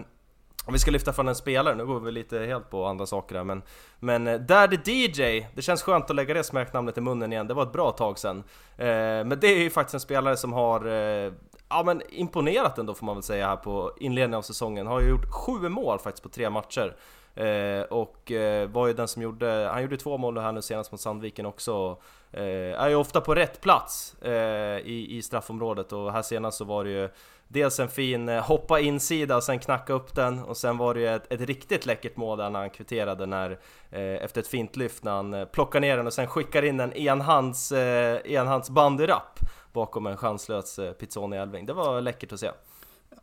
[0.66, 3.36] om vi ska lyfta fram en spelare, nu går vi lite helt på andra saker
[3.36, 3.62] här men
[4.00, 7.54] Men eh, Daddy DJ, det känns skönt att lägga det smeknamnet i munnen igen, det
[7.54, 8.44] var ett bra tag sedan
[8.78, 8.86] eh,
[9.26, 11.32] Men det är ju faktiskt en spelare som har eh,
[11.70, 15.10] Ja men imponerat ändå får man väl säga här på inledningen av säsongen, har ju
[15.10, 16.96] gjort sju mål faktiskt på tre matcher.
[17.36, 20.92] Eh, Och eh, var ju den som gjorde, han gjorde två mål här nu senast
[20.92, 21.98] mot Sandviken också.
[22.32, 25.94] Eh, Är ju ofta på rätt plats eh, i, i straffområdet.
[25.94, 27.10] Och här senast så var det ju
[27.48, 30.44] Dels en fin eh, hoppa insida och sen knacka upp den.
[30.44, 33.52] Och sen var det ju ett, ett riktigt läckert mål där när han kvitterade när
[33.92, 36.80] eh, Efter ett fint lyft när han eh, plockar ner den och sen skickar in
[36.80, 39.40] en enhands, eh, enhands bandyrapp
[39.74, 42.52] Bakom en chanslös eh, Pizzoni Elving, det var läckert att se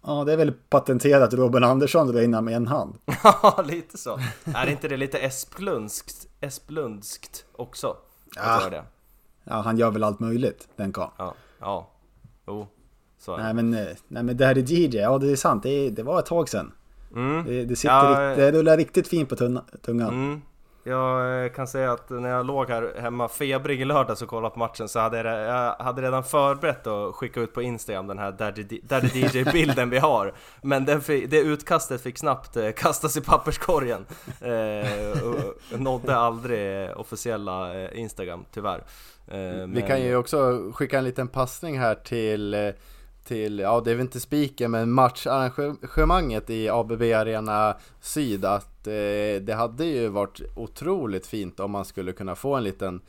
[0.02, 2.98] Ja, det är väl patenterat Robin Andersson in med en hand.
[3.24, 4.20] Ja, lite så.
[4.54, 7.96] Är inte det lite esplundskt, esplundskt också?
[8.36, 8.84] Ja.
[9.44, 11.10] Ja, han gör väl allt möjligt, den karln.
[11.18, 11.90] Ja, ja.
[12.46, 12.66] Jo,
[13.18, 13.42] så är det.
[13.42, 16.02] Nej men, eh, nej men det här är DJ, ja det är sant, det, det
[16.02, 16.72] var ett tag sedan.
[17.14, 17.44] Mm.
[17.44, 20.08] Det, det, sitter Ja, det rullar riktigt fint på tunna, tungan.
[20.08, 20.42] Mm.
[20.84, 24.52] Jag eh, kan säga att när jag låg här hemma febrig i lördags och kollade
[24.52, 28.18] på matchen så hade jag, jag hade redan förberett att skicka ut på Instagram den
[28.18, 30.32] här Daddy, Daddy DJ-bilden vi har.
[30.62, 34.06] Men den, fi- det utkastet fick snabbt eh, kastas i papperskorgen.
[34.40, 35.22] Eh,
[35.72, 38.84] och nådde aldrig officiella eh, Instagram tyvärr.
[39.28, 42.68] Eh, Vi men- kan ju också skicka en liten passning här till eh,
[43.30, 49.42] till, ja det är väl inte spiken men matcharrangemanget i ABB Arena Syd att eh,
[49.42, 53.00] det hade ju varit otroligt fint om man skulle kunna få en liten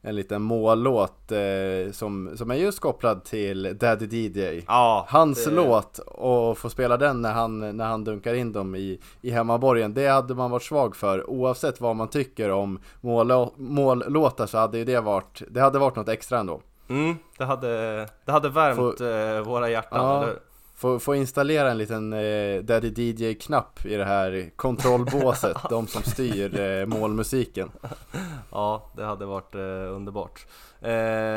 [0.00, 5.50] en liten mållåt eh, som, som är just kopplad till Daddy DJ Ja, Hans det-
[5.50, 9.94] låt och få spela den när han, när han dunkar in dem i, i hemmaborgen
[9.94, 11.30] Det hade man varit svag för.
[11.30, 15.96] Oavsett vad man tycker om mål, mållåtar så hade ju det varit Det hade varit
[15.96, 20.16] något extra ändå Mm, det hade, det hade värmt Får- eh, våra hjärtan, Ja.
[20.16, 20.38] eller hur?
[20.76, 26.60] Få, få installera en liten eh, Daddy DJ-knapp i det här kontrollbåset, de som styr
[26.60, 27.70] eh, målmusiken.
[28.52, 29.60] Ja, det hade varit eh,
[29.94, 30.46] underbart.
[30.80, 30.90] Eh,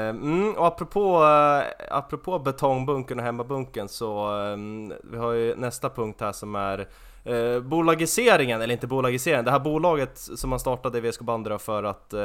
[0.10, 4.58] mm, och apropå, eh, apropå betongbunkern och hemmabunken så eh,
[5.04, 6.88] vi har ju nästa punkt här som är
[7.24, 11.58] eh, bolagiseringen, eller inte bolagiseringen, det här bolaget som man startade i VSK Bandy då
[11.58, 12.20] för att, eh,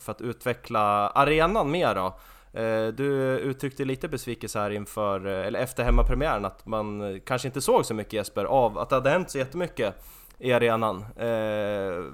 [0.00, 2.14] för att utveckla arenan mer då.
[2.54, 7.48] Eh, du uttryckte lite besvikelse här inför, eh, eller efter hemmapremiären att man eh, kanske
[7.48, 9.94] inte såg så mycket Jesper av att det hade hänt så jättemycket
[10.38, 11.04] i arenan.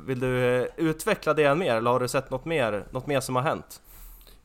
[0.07, 3.36] Vill du utveckla det än mer eller har du sett något mer, något mer som
[3.36, 3.80] har hänt?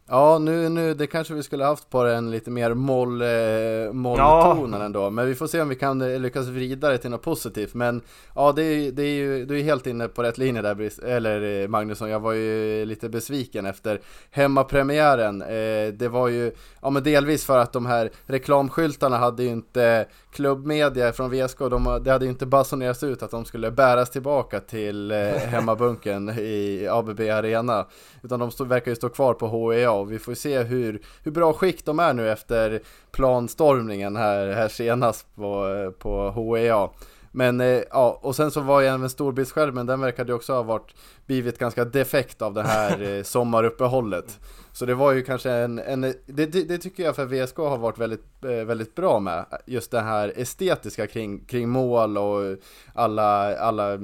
[0.07, 4.81] Ja, nu, nu, det kanske vi skulle haft på en lite mer moll, eh, molltonen
[4.81, 5.09] ändå.
[5.09, 7.73] Men vi får se om vi kan eh, lyckas vrida det till något positivt.
[7.73, 8.01] Men
[8.35, 11.61] ja, det är, det är ju, du är helt inne på rätt linje där, eller
[11.61, 12.09] eh, Magnusson.
[12.09, 14.01] Jag var ju lite besviken efter
[14.31, 15.41] hemmapremiären.
[15.41, 16.51] Eh, det var ju,
[16.81, 22.01] ja men delvis för att de här reklamskyltarna hade ju inte klubbmedia från VSK, de,
[22.03, 25.17] det hade ju inte basunerats ut att de skulle bäras tillbaka till eh,
[25.47, 27.85] hemmabunken i ABB Arena.
[28.23, 31.31] Utan de stod, verkar ju stå kvar på HEA och vi får se hur, hur
[31.31, 32.81] bra skick de är nu efter
[33.11, 36.89] planstormningen här, här senast på, eh, på HEA.
[37.31, 40.63] Men eh, ja, och sen så var ju även storbildsskärmen, den verkade ju också ha
[40.63, 40.93] varit
[41.25, 44.39] blivit ganska defekt av det här eh, sommaruppehållet.
[44.75, 47.77] Så det var ju kanske en, en det, det, det tycker jag för VSK har
[47.77, 49.45] varit väldigt, eh, väldigt bra med.
[49.65, 52.57] Just det här estetiska kring, kring mål och
[52.93, 53.99] alla, alla,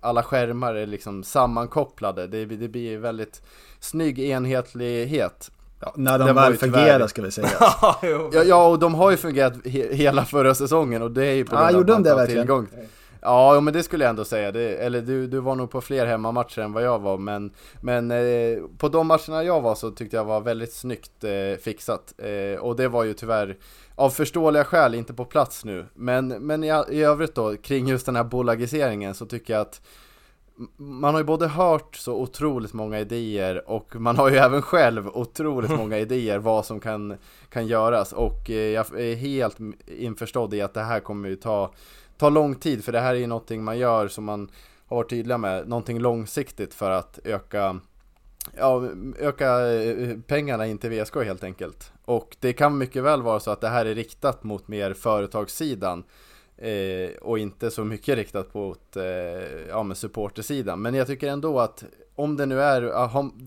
[0.00, 2.26] alla skärmar är liksom sammankopplade.
[2.26, 3.42] Det, det blir väldigt
[3.80, 5.50] snygg enhetlighet.
[5.80, 7.48] Ja, när de väl fungerar ska vi säga.
[8.46, 11.56] Ja, och de har ju fungerat he hela förra säsongen och det är ju på
[11.56, 12.68] grund av gjorde att man har tillgång
[13.20, 14.52] Ja, men det skulle jag ändå säga.
[14.52, 17.18] Det, eller du, du var nog på fler hemmamatcher än vad jag var.
[17.18, 21.60] Men, men eh, på de matcherna jag var så tyckte jag var väldigt snyggt eh,
[21.60, 22.14] fixat.
[22.18, 23.56] Eh, och det var ju tyvärr
[23.94, 25.86] av förståeliga skäl inte på plats nu.
[25.94, 29.80] Men, men i, i övrigt då, kring just den här bolagiseringen så tycker jag att
[30.76, 35.08] man har ju både hört så otroligt många idéer och man har ju även själv
[35.08, 37.16] otroligt många idéer vad som kan,
[37.48, 39.56] kan göras och eh, jag är helt
[39.86, 41.72] införstådd i att det här kommer ju ta,
[42.16, 44.50] ta lång tid för det här är ju någonting man gör som man
[44.86, 47.80] har varit tydliga med, någonting långsiktigt för att öka
[48.56, 48.88] Ja,
[49.18, 51.92] öka eh, pengarna in till VSK helt enkelt.
[52.04, 56.04] Och det kan mycket väl vara så att det här är riktat mot mer företagssidan
[56.58, 59.04] Eh, och inte så mycket riktat mot eh,
[59.68, 60.82] ja, men supportersidan.
[60.82, 61.84] Men jag tycker ändå att
[62.16, 62.82] om det nu är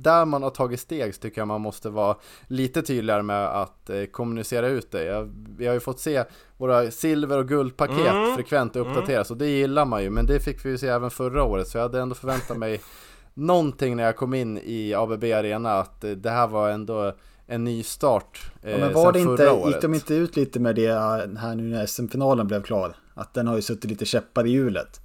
[0.01, 2.15] där man har tagit steg så tycker jag man måste vara
[2.47, 5.03] lite tydligare med att eh, kommunicera ut det.
[5.03, 6.23] Jag, vi har ju fått se
[6.57, 8.35] våra silver och guldpaket mm.
[8.35, 9.35] frekvent uppdateras mm.
[9.35, 10.09] och det gillar man ju.
[10.09, 12.81] Men det fick vi ju se även förra året så jag hade ändå förväntat mig
[13.33, 17.13] någonting när jag kom in i ABB Arena att eh, det här var ändå
[17.47, 19.73] en ny start eh, ja, men var det inte, året.
[19.73, 20.93] gick de inte ut lite med det
[21.39, 22.95] här nu när SM-finalen blev klar?
[23.13, 25.01] Att den har ju suttit lite käppar i hjulet.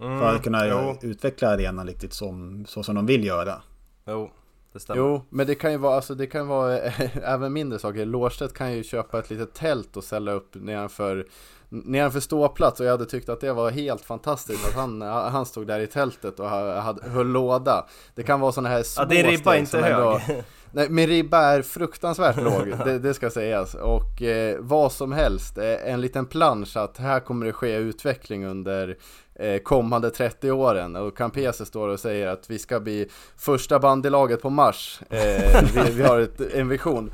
[0.00, 0.96] Mm, för att kunna jo.
[1.02, 3.62] utveckla arenan riktigt som, så som de vill göra.
[4.06, 4.30] Jo,
[4.72, 5.00] det stämmer.
[5.00, 6.78] Jo, men det kan ju vara, alltså det kan vara
[7.24, 8.06] även mindre saker.
[8.06, 11.26] Lårstedt kan ju köpa ett litet tält och ställa upp nedanför
[11.68, 15.66] nedanför ståplats och jag hade tyckt att det var helt fantastiskt att han, han stod
[15.66, 17.86] där i tältet och hade, höll låda.
[18.14, 19.92] Det kan vara sådana här små Ja, ribba är inte hög.
[19.92, 20.20] Ändå,
[20.76, 23.74] Nej, min ribba är fruktansvärt låg, det, det, ska sägas.
[23.74, 28.46] Och eh, vad som helst, eh, en liten plansch att här kommer det ske utveckling
[28.46, 28.96] under
[29.34, 30.96] eh, kommande 30 åren.
[30.96, 35.00] Och Campese står och säger att vi ska bli första bandylaget på Mars.
[35.10, 37.10] Eh, vi, vi, har ett, en vision.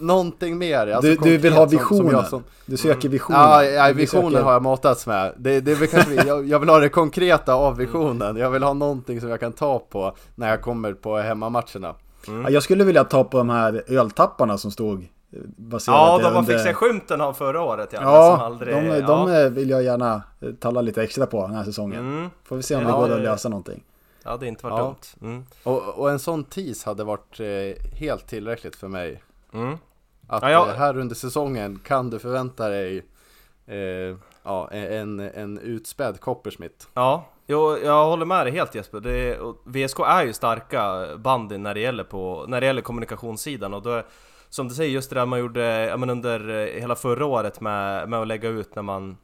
[0.00, 0.86] Någonting mer.
[0.86, 2.10] Alltså du, du vill ha visionen?
[2.10, 3.40] Som, som du söker visionen?
[3.40, 4.44] Ja, ja visionen söker...
[4.44, 5.34] har jag matats med.
[5.36, 8.36] Det, det vi, jag, jag vill ha det konkreta av visionen.
[8.36, 11.94] Jag vill ha någonting som jag kan ta på när jag kommer på hemmamatcherna.
[12.28, 12.52] Mm.
[12.52, 15.06] Jag skulle vilja ta på de här öltapparna som stod
[15.86, 18.02] Ja, de man fick se skymten av förra året ja.
[18.02, 19.06] Ja, aldrig, de, ja.
[19.06, 22.00] de vill jag gärna eh, tala lite extra på den här säsongen.
[22.00, 22.30] Mm.
[22.44, 23.82] Får vi se om ja, det går att lösa någonting.
[24.22, 24.84] Ja, det inte varit ja.
[24.84, 25.32] dumt.
[25.32, 25.46] Mm.
[25.62, 29.22] Och, och, en sån tease hade varit eh, helt tillräckligt för mig.
[29.52, 29.78] Mm.
[30.26, 33.06] Att ja, eh, här under säsongen kan du förvänta dig
[33.66, 36.86] eh, ja, en, en utspädd Coppersmith.
[36.94, 39.00] Ja, Jo, jag håller med dig helt Jesper.
[39.00, 43.82] Det, VSK är ju starka bandy när det gäller, på, när det gäller kommunikationssidan och
[43.82, 44.02] då
[44.54, 47.60] som du säger, just det där man gjorde ja, men under eh, hela förra året
[47.60, 49.16] med, med att lägga ut när man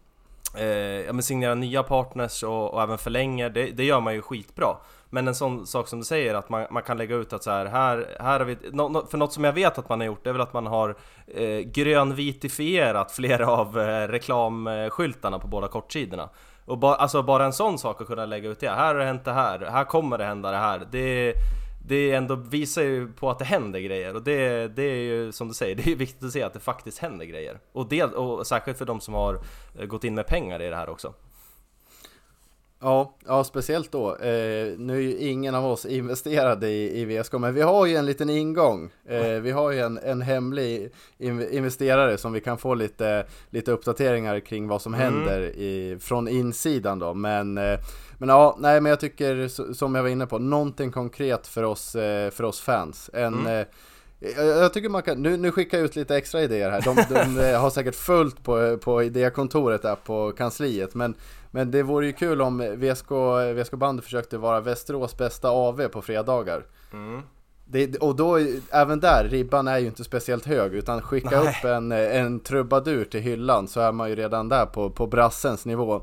[0.57, 0.67] eh,
[1.07, 4.77] ja, men signerar nya partners och, och även förlänger, det, det, gör man ju skitbra.
[5.11, 7.51] Men en sån sak som du säger, att man, man kan lägga ut att så
[7.51, 8.57] här, här, här har vi...
[8.73, 10.67] No, för något som jag vet att man har gjort, det är väl att man
[10.67, 10.97] har
[11.27, 16.29] eh, grönvitifierat flera av eh, reklamskyltarna på båda kortsidorna.
[16.71, 18.69] Och ba, alltså bara en sån sak att kunna lägga ut det.
[18.69, 20.89] Här har det hänt det här, här kommer det hända det här.
[20.91, 21.35] Det,
[21.87, 25.49] det ändå visar ju på att det händer grejer och det, det är ju som
[25.49, 27.59] du säger, det är viktigt att se att det faktiskt händer grejer.
[27.73, 29.41] Och, det, och särskilt för de som har
[29.79, 31.15] eh, gått in med pengar i det här också.
[32.83, 34.17] Ja, ja speciellt då.
[34.17, 37.97] Eh, nu är ju ingen av oss investerade i, i VSK, men vi har ju
[37.97, 38.91] en liten ingång.
[39.09, 44.41] Eh, vi har ju en, en hemlig investerare som vi kan få lite, lite uppdateringar
[44.41, 45.07] kring vad som mm.
[45.07, 47.15] händer i, från insidan då.
[47.15, 47.79] Men, eh,
[48.19, 51.95] men ja, nej, men jag tycker som jag var inne på, någonting konkret för oss,
[51.95, 53.11] eh, för oss fans.
[53.13, 53.67] En, mm.
[54.37, 56.83] Jag tycker man kan, nu, nu skickar jag ut lite extra idéer här.
[56.83, 60.95] De, de har säkert fullt på, på idékontoret där på kansliet.
[60.95, 61.15] Men
[61.51, 63.11] men det vore ju kul om VSK,
[63.55, 66.65] VSK bandy försökte vara Västerås bästa AV på fredagar.
[66.93, 67.23] Mm.
[67.65, 68.39] Det, och då,
[68.71, 71.49] även där, ribban är ju inte speciellt hög utan skicka Nej.
[71.49, 75.67] upp en, en trubadur till hyllan så är man ju redan där på, på brassens
[75.67, 76.03] nivå.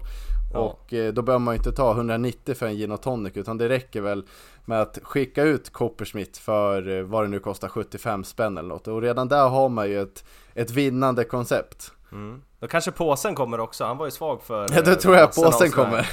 [0.53, 0.59] Ja.
[0.59, 3.57] Och eh, då behöver man ju inte ta 190 för en gin och tonic utan
[3.57, 4.23] det räcker väl
[4.65, 8.87] med att skicka ut Coppersmith för eh, vad det nu kostar 75 spänn eller något.
[8.87, 11.91] Och redan där har man ju ett, ett vinnande koncept.
[12.11, 12.41] Mm.
[12.59, 15.71] Då kanske påsen kommer också, han var ju svag för Ja, då tror jag påsen
[15.71, 16.09] kommer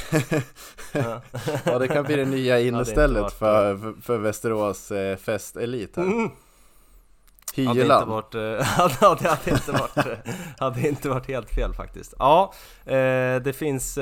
[1.64, 1.78] ja.
[1.78, 6.30] det kan bli det nya innestället ja, för, för, Västerås eh, Fest-elit här mm.
[7.54, 7.90] Hyland.
[7.90, 8.66] Hade inte varit, eh,
[9.00, 12.14] hade, hade, inte varit, eh, hade inte varit helt fel faktiskt.
[12.18, 12.52] Ja,
[12.84, 12.94] eh,
[13.44, 13.98] det finns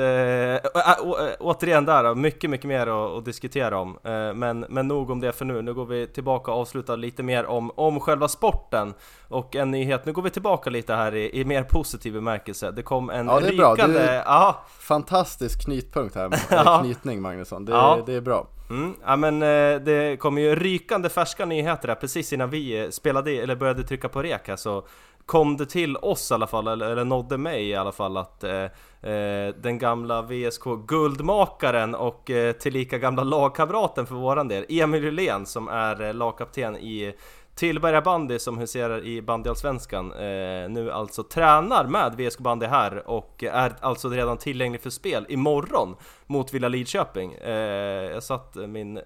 [1.39, 3.97] återigen där mycket, mycket mer att, diskutera om.
[4.35, 5.61] Men, men nog om det för nu.
[5.61, 8.93] Nu går vi tillbaka och avslutar lite mer om, om själva sporten.
[9.27, 12.71] Och en nyhet, nu går vi tillbaka lite här i, i mer positiv bemärkelse.
[12.71, 13.93] Det kom en ja, det är rykande...
[13.93, 14.03] Bra.
[14.03, 14.63] Du, ja.
[14.79, 16.79] Fantastisk knytpunkt här, ja.
[16.83, 17.65] knytning Magnusson.
[17.65, 17.99] Det, ja.
[18.05, 18.47] det är bra.
[18.73, 21.95] Mm, ja men eh, det kom ju rykande färska nyheter här.
[21.95, 24.87] precis innan vi eh, spelade eller började trycka på rek här så
[25.25, 28.43] kom det till oss i alla fall, eller, eller nådde mig i alla fall att
[28.43, 28.63] eh,
[29.11, 35.45] eh den gamla VSK guldmakaren och eh, tillika gamla lagkamraten för våran del, Emil Hylén
[35.45, 37.13] som är eh, lagkapten i
[37.55, 43.43] Tillberga Bandy som huserar i bandyallsvenskan eh, nu alltså tränar med VSK Bandy här och
[43.43, 45.95] är alltså redan tillgänglig för spel imorgon
[46.25, 47.33] mot Villa Lidköping.
[47.33, 49.03] Eh, jag satt min, eh,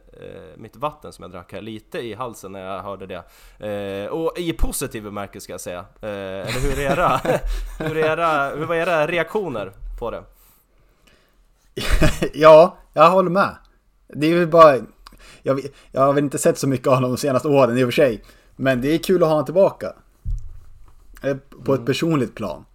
[0.57, 3.23] mitt vatten som jag drack här lite i halsen när jag hörde det.
[3.67, 5.85] Eh, och i positiv bemärkelse ska jag säga.
[6.01, 7.17] Eh, eller hur är era,
[7.79, 10.23] hur, är era, hur var era reaktioner på det?
[12.33, 13.55] ja, jag håller med.
[14.07, 14.77] Det är ju bara...
[15.43, 17.87] Jag, jag har väl inte sett så mycket av honom de senaste åren i och
[17.87, 18.23] för sig.
[18.59, 19.93] Men det är kul att ha honom tillbaka.
[21.23, 22.65] Eh, På ett personligt plan.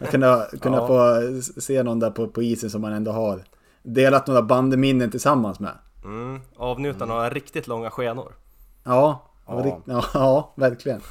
[0.00, 0.86] Att kunna, kunna Ja.
[0.86, 3.44] få se någon där på, på isen som man ändå har
[3.82, 5.72] delat några bandeminnen tillsammans med.
[6.04, 8.32] Mm, avnjuta några riktigt långa skenor.
[8.84, 9.80] Ja, Ja.
[9.86, 10.04] ja.
[10.14, 11.00] ja, verkligen.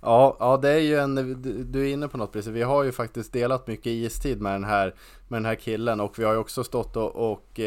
[0.00, 2.52] Ja, ja det är ju en, du- du är inne på något precis.
[2.52, 4.94] Vi har ju faktiskt delat mycket istid med den här,
[5.28, 7.60] med den här killen och vi har ju också stått och, och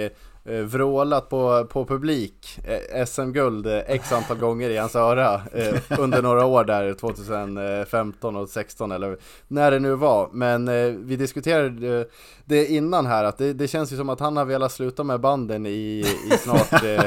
[0.46, 5.42] eh, eh, vrålat på, på publik eh, SM-guld eh, x antal gånger i hans öra
[5.54, 9.18] eh, under några år där 2015 och 16 eller
[9.48, 10.30] när det nu var.
[10.32, 12.06] Men eh, vi diskuterade eh,
[12.46, 15.20] det innan här att det, det känns ju som att han har velat sluta med
[15.20, 17.04] banden i, i snart eh,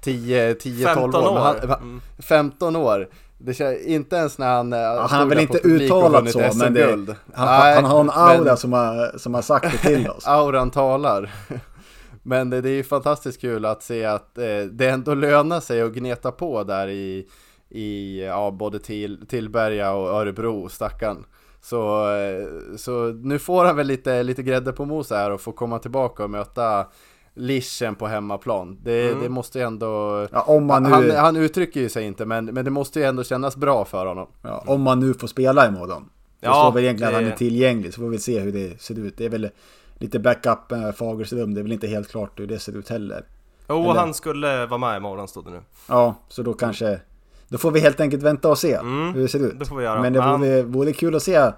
[0.00, 1.34] 10, 10 12 15 år.
[1.34, 1.76] Men han, år!
[1.76, 2.00] Mm.
[2.18, 3.08] 15 år.
[3.40, 7.14] Det känns, inte ens när han, ja, han har väl inte uttalat så, men det,
[7.32, 10.26] han, han har en aura som, har, som har sagt det till oss.
[10.26, 11.30] Auran talar.
[12.28, 15.82] Men det, det är ju fantastiskt kul att se att eh, det ändå lönar sig
[15.82, 17.26] att gneta på där i,
[17.68, 21.24] i ja, både till, Tillberga och Örebro, stackarn.
[21.60, 25.52] Så, eh, så nu får han väl lite, lite grädde på mos här och får
[25.52, 26.86] komma tillbaka och möta
[27.34, 28.78] Lischen på hemmaplan.
[28.82, 30.26] Det, det måste ju ändå...
[30.32, 33.04] Ja, om man nu, Han, han uttrycker ju sig inte men, men det måste ju
[33.06, 34.26] ändå kännas bra för honom.
[34.42, 36.08] ja, om man nu får spela imorgon.
[36.40, 38.52] Det Ja, står väl egentligen att det- han är tillgänglig, så får vi se hur
[38.52, 39.16] det ser ut.
[39.16, 39.50] Det är väl
[39.98, 43.24] lite backup med Fagerström, det är väl inte helt klart hur det ser ut heller.
[43.68, 45.60] Jo, Eller- han skulle vara med imorgon stod det nu.
[45.88, 47.00] Ja, så då kanske...
[47.48, 49.58] Då får vi helt enkelt vänta och se Mm, hur det ser ut.
[49.58, 50.02] det får vi göra.
[50.02, 51.50] Men det vore, vore kul att se...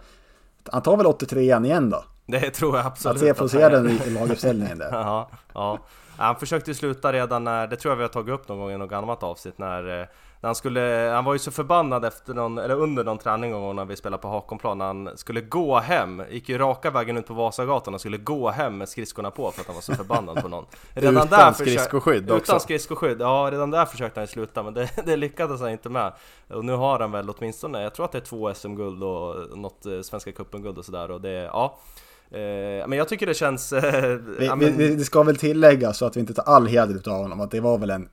[0.72, 2.04] Han tar väl 83 igen då?
[2.26, 3.16] Det tror jag absolut.
[3.16, 4.88] Att se, att se den i, laguppställningen där.
[4.92, 5.78] Ja, ja.
[6.16, 8.78] Han försökte sluta redan när, det tror jag vi har tagit upp någon gång i
[8.78, 10.06] något gammalt avsnitt när, eh,
[10.42, 13.76] när han skulle, han var ju så förbannad efter någon, eller under någon träning gång
[13.76, 17.26] när vi spelade på Hakonplan när han skulle gå hem, gick ju raka vägen ut
[17.26, 20.42] på Vasagatan och skulle gå hem med skridskorna på för att han var så förbannad
[20.42, 20.64] på någon.
[20.94, 22.42] Utan försö- skridskoskydd också.
[22.42, 25.88] Utan skridskoskydd, ja redan där försökte han ju sluta men det, det lyckades han inte
[25.88, 26.12] med.
[26.48, 29.86] Och nu har han väl åtminstone, jag tror att det är två SM-guld och något
[29.86, 31.78] eh, Svenska cupen-guld och sådär och det, ja.
[32.30, 33.72] Eh, men jag tycker det känns...
[33.72, 34.04] Eh,
[34.38, 36.94] Vi, ja, men- vi, det ska väl tilläggas så att vi inte tar all heder
[36.94, 38.08] utav honom att det var väl en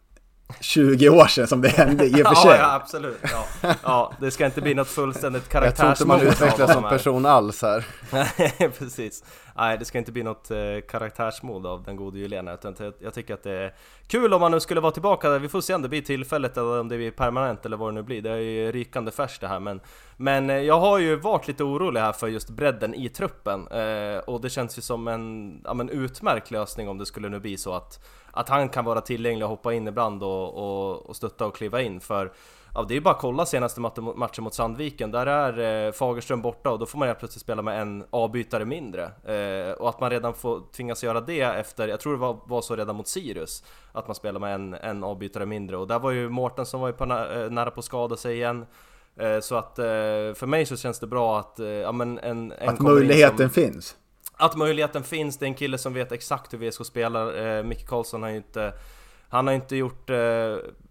[0.60, 2.52] 20 år sedan som det hände i och för sig.
[2.52, 3.20] Ja, ja absolut.
[3.24, 3.74] Ja.
[3.84, 6.84] ja, det ska inte bli något fullständigt Jag tror inte man karaktärsmord av utvecklas som
[6.84, 7.86] person alls här.
[8.12, 9.24] Nej, precis.
[9.56, 10.58] Nej, det ska inte bli något eh,
[10.90, 12.20] karaktärsmod av den gode
[12.54, 13.74] utan jag, jag tycker att det är
[14.08, 15.40] kul om man nu skulle vara tillbaka där.
[15.40, 17.96] Vi får se om det blir tillfället eller om det blir permanent eller vad det
[17.96, 18.22] nu blir.
[18.22, 19.80] Det är ju rykande färskt det här, men,
[20.18, 24.18] men eh, jag har ju varit lite orolig här för just bredden i truppen eh,
[24.18, 27.58] och det känns ju som en, ja, men utmärkt lösning om det skulle nu bli
[27.58, 31.46] så att att han kan vara tillgänglig och hoppa in ibland och, och, och stötta
[31.46, 32.32] och kliva in för
[32.78, 33.82] Ja, det är ju bara att kolla senaste
[34.16, 37.62] matchen mot Sandviken, där är eh, Fagerström borta och då får man helt plötsligt spela
[37.62, 39.04] med en avbytare mindre.
[39.04, 42.62] Eh, och att man redan får tvingas göra det efter, jag tror det var, var
[42.62, 45.78] så redan mot Sirius, att man spelar med en, en avbytare mindre.
[45.78, 48.36] Och där var ju Mårten som var ju på, eh, nära på att skada sig
[48.36, 48.66] igen.
[49.20, 49.86] Eh, så att eh,
[50.34, 53.50] för mig så känns det bra att, eh, ja men en, en Att möjligheten som,
[53.50, 53.96] finns.
[54.38, 57.64] att möjligheten finns, det är en kille som vet exakt hur VSK spelar.
[57.64, 58.74] Micke Karlsson har ju inte,
[59.30, 60.10] han har inte gjort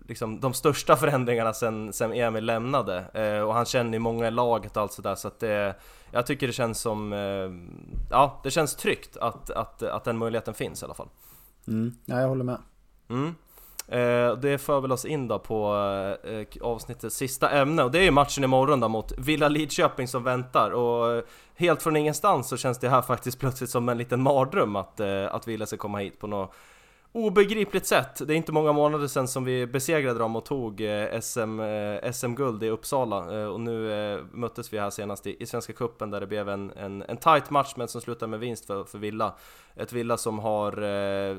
[0.08, 3.04] liksom, de största förändringarna sen, sen Emil lämnade.
[3.14, 5.74] Eh, och han känner ju många i laget och allt sådär så att det,
[6.10, 7.50] jag tycker det känns som, eh,
[8.10, 11.08] ja det känns tryggt att, att, att den möjligheten finns i alla fall.
[11.68, 11.92] Mm.
[12.04, 12.58] Ja, jag håller med.
[13.08, 13.34] Mm.
[13.88, 15.74] Eh, det för väl oss in då på
[16.24, 17.82] eh, avsnittets sista ämne.
[17.82, 20.70] Och det är ju matchen imorgon då mot Villa Lidköping som väntar.
[20.70, 21.22] Och eh,
[21.56, 25.34] helt från ingenstans så känns det här faktiskt plötsligt som en liten mardröm att, eh,
[25.34, 26.54] att Villa ska komma hit på något
[27.16, 28.26] obegripligt sätt.
[28.26, 32.12] Det är inte många månader sedan som vi besegrade dem och tog eh, SM, eh,
[32.12, 36.20] SM-guld i Uppsala eh, och nu möttes vi här senast i, i Svenska Cupen där
[36.20, 39.34] det blev en, en, en tight match men som slutade med vinst för, för Villa.
[39.76, 40.82] Ett Villa som har,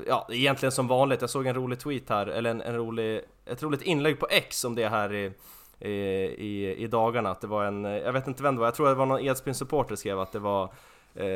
[0.08, 3.62] ja egentligen som vanligt, jag såg en rolig tweet här, eller en, en rolig, ett
[3.62, 5.32] roligt inlägg på X om det här i
[5.80, 8.74] i, i, i dagarna att det var en, jag vet inte vem det var, jag
[8.74, 10.72] tror det var någon Edsbyn supporter skrev att det var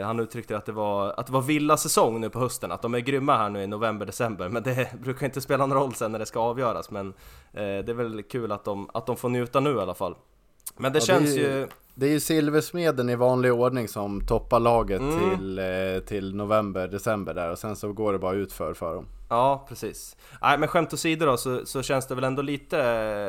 [0.05, 2.95] han uttryckte att det var, att det var villa säsong nu på hösten, att de
[2.95, 6.13] är grymma här nu i november, december Men det brukar inte spela någon roll sen
[6.13, 7.09] när det ska avgöras Men
[7.53, 10.15] eh, det är väl kul att de, att de får njuta nu i alla fall
[10.77, 14.27] Men det Ja, det känns är- ju det är ju Silversmeden i vanlig ordning som
[14.27, 15.31] toppar laget Mm.
[15.37, 15.65] till, eh,
[16.07, 19.07] till november, december där och sen så går det bara utför för dem.
[19.29, 20.17] Ja, precis.
[20.43, 22.77] Nej, men skämt åsido då så, så känns det väl ändå lite...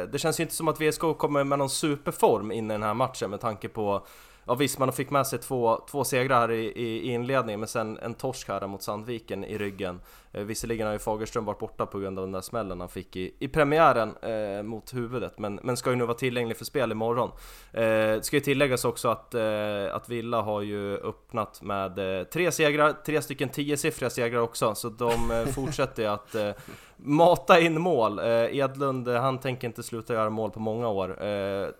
[0.06, 2.94] Det känns ju inte som att VSK kommer med någon superform in i den här
[2.94, 4.06] matchen med tanke på...
[4.46, 7.70] Ja visst, man fick med sig två, två segrar här i, i, i inledningen men
[7.70, 10.00] sen en torsk här mot Sandviken i ryggen.
[10.34, 13.16] Eh, visserligen har ju Fagerström varit borta på grund av den där smällen han fick
[13.16, 16.92] i, i premiären eh, mot huvudet men, men ska ju nu vara tillgänglig för spel
[16.92, 17.32] imorgon.
[17.72, 22.52] Eh, ska ju tilläggas också att, eh, att Villa har ju öppnat med eh, tre
[22.52, 26.52] segrar, tre stycken tiosiffriga segrar också så de eh, fortsätter ju att eh,
[26.98, 28.20] mata in mål.
[28.52, 31.18] Edlund, han tänker inte sluta göra mål på många år.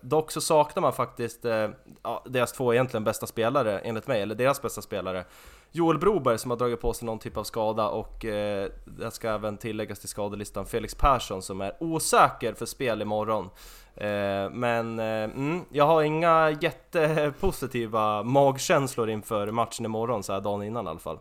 [0.06, 1.44] Dock så saknar man faktiskt
[2.02, 5.24] ja, deras två egentligen bästa spelare, enligt mig, eller deras bästa spelare.
[5.76, 9.28] Joel Broberg som har dragit på sig någon typ av skada och eh, det ska
[9.28, 13.44] även tilläggas till skadelistan Felix Persson som är osäker för spel imorgon.
[13.96, 20.62] Eh, men eh, mm, jag har inga jättepositiva magkänslor inför matchen imorgon så här dagen
[20.62, 21.18] innan i alla fall.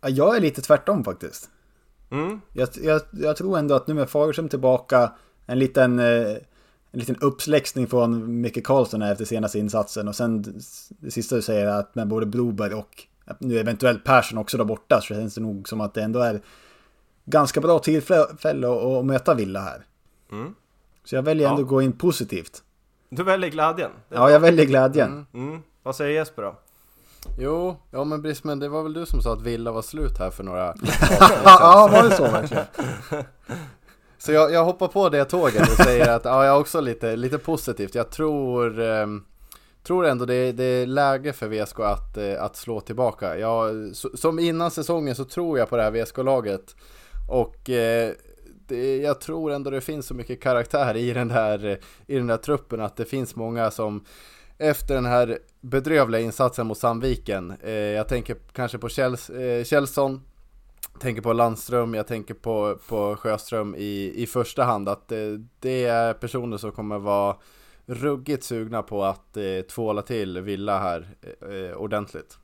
[0.00, 1.50] Ja, Jag är lite tvärtom faktiskt.
[2.10, 5.12] Mm, Jag, jag, jag tror ändå att nu med Fagerström tillbaka,
[5.46, 6.38] en liten, en
[6.92, 10.42] liten uppsläxning från Micke Karlsson efter senaste insatsen och sen
[10.88, 13.07] det sista du säger att med både Broberg och
[13.38, 16.40] nu eventuellt Persson också där borta så känns det nog som att det ändå är
[17.24, 19.84] ganska bra tillfälle att, att möta Villa här.
[20.32, 20.54] mm.
[21.04, 21.64] Så jag väljer ändå Ja.
[21.64, 22.62] att gå in positivt.
[23.10, 25.26] Du väljer är Ja, jag väljer glädjen.
[25.34, 25.62] Mm.
[25.82, 26.54] Vad säger Jesper då?
[27.38, 30.30] Jo, ja men Brisman, det var väl du som sa att Villa var slut här
[30.30, 30.66] för några
[31.44, 32.64] ja, var det så verkligen?
[34.18, 37.16] Så jag, jag hoppar på det tåget och säger att ja, jag är också lite,
[37.16, 37.94] lite positivt.
[37.94, 39.24] Jag tror, ehm,
[39.88, 43.38] tror ändå det, det är läge för VSK att, eh, att slå tillbaka.
[43.38, 46.76] Jag, som innan säsongen så tror jag på det här VSK-laget.
[47.28, 48.12] Och eh,
[48.66, 52.36] det, jag tror ändå det finns så mycket karaktär i den, där, i den där
[52.36, 54.04] truppen att det finns många som
[54.58, 57.54] efter den här bedrövliga insatsen mot Sandviken.
[57.62, 60.22] Eh, jag tänker kanske på Kjells, eh, Kjellson,
[61.00, 64.88] tänker på Landström, jag tänker på, på Sjöström i, i första hand.
[64.88, 67.36] Att det, det är personer som kommer vara
[67.88, 72.38] ruggigt sugna på att eh, tvåla till Villa här eh, eh ordentligt.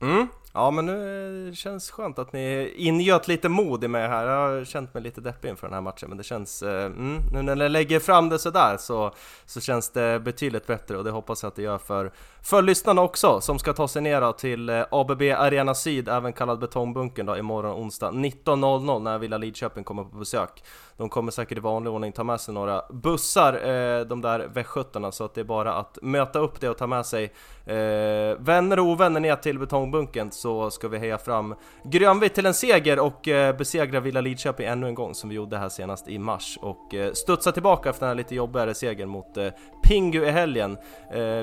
[0.00, 0.26] Mm.
[0.52, 4.26] Ja men nu eh, känns skönt att ni ingöt lite mod i mig här.
[4.26, 6.62] Jag har känt mig lite deppig inför den här matchen men det känns...
[6.62, 9.14] Eh, mm, nu när ni lägger fram det sådär så,
[9.46, 13.02] så känns det betydligt bättre och det hoppas jag att det gör för, för lyssnarna
[13.02, 17.36] också som ska ta sig ner till eh, ABB Arena Syd, även kallad Betongbunkern då
[17.36, 20.62] imorgon onsdag 19.00 när Villa Lidköping kommer på besök.
[20.96, 25.12] De kommer säkert i vanlig ordning ta med sig några bussar, eh, de där västgötarna,
[25.12, 27.24] så att det är bara att möta upp det och ta med sig
[27.66, 32.54] eh, vänner och ovänner ner till betongbunkern så ska vi heja fram grönvitt till en
[32.54, 36.18] seger och eh, besegra Villa Lidköping ännu en gång som vi gjorde här senast i
[36.18, 39.48] mars och eh, studsa tillbaka efter den här lite jobbigare segern mot eh,
[39.82, 40.78] Pingu i helgen.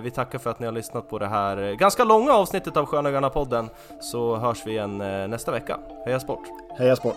[0.01, 3.29] Vi tackar för att ni har lyssnat på det här ganska långa avsnittet av Sköna
[3.29, 3.69] podden
[4.01, 4.97] så hörs vi igen
[5.29, 5.79] nästa vecka.
[6.05, 6.43] Heja sport!
[6.77, 7.15] Heja sport!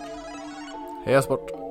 [1.05, 1.70] Heja sport!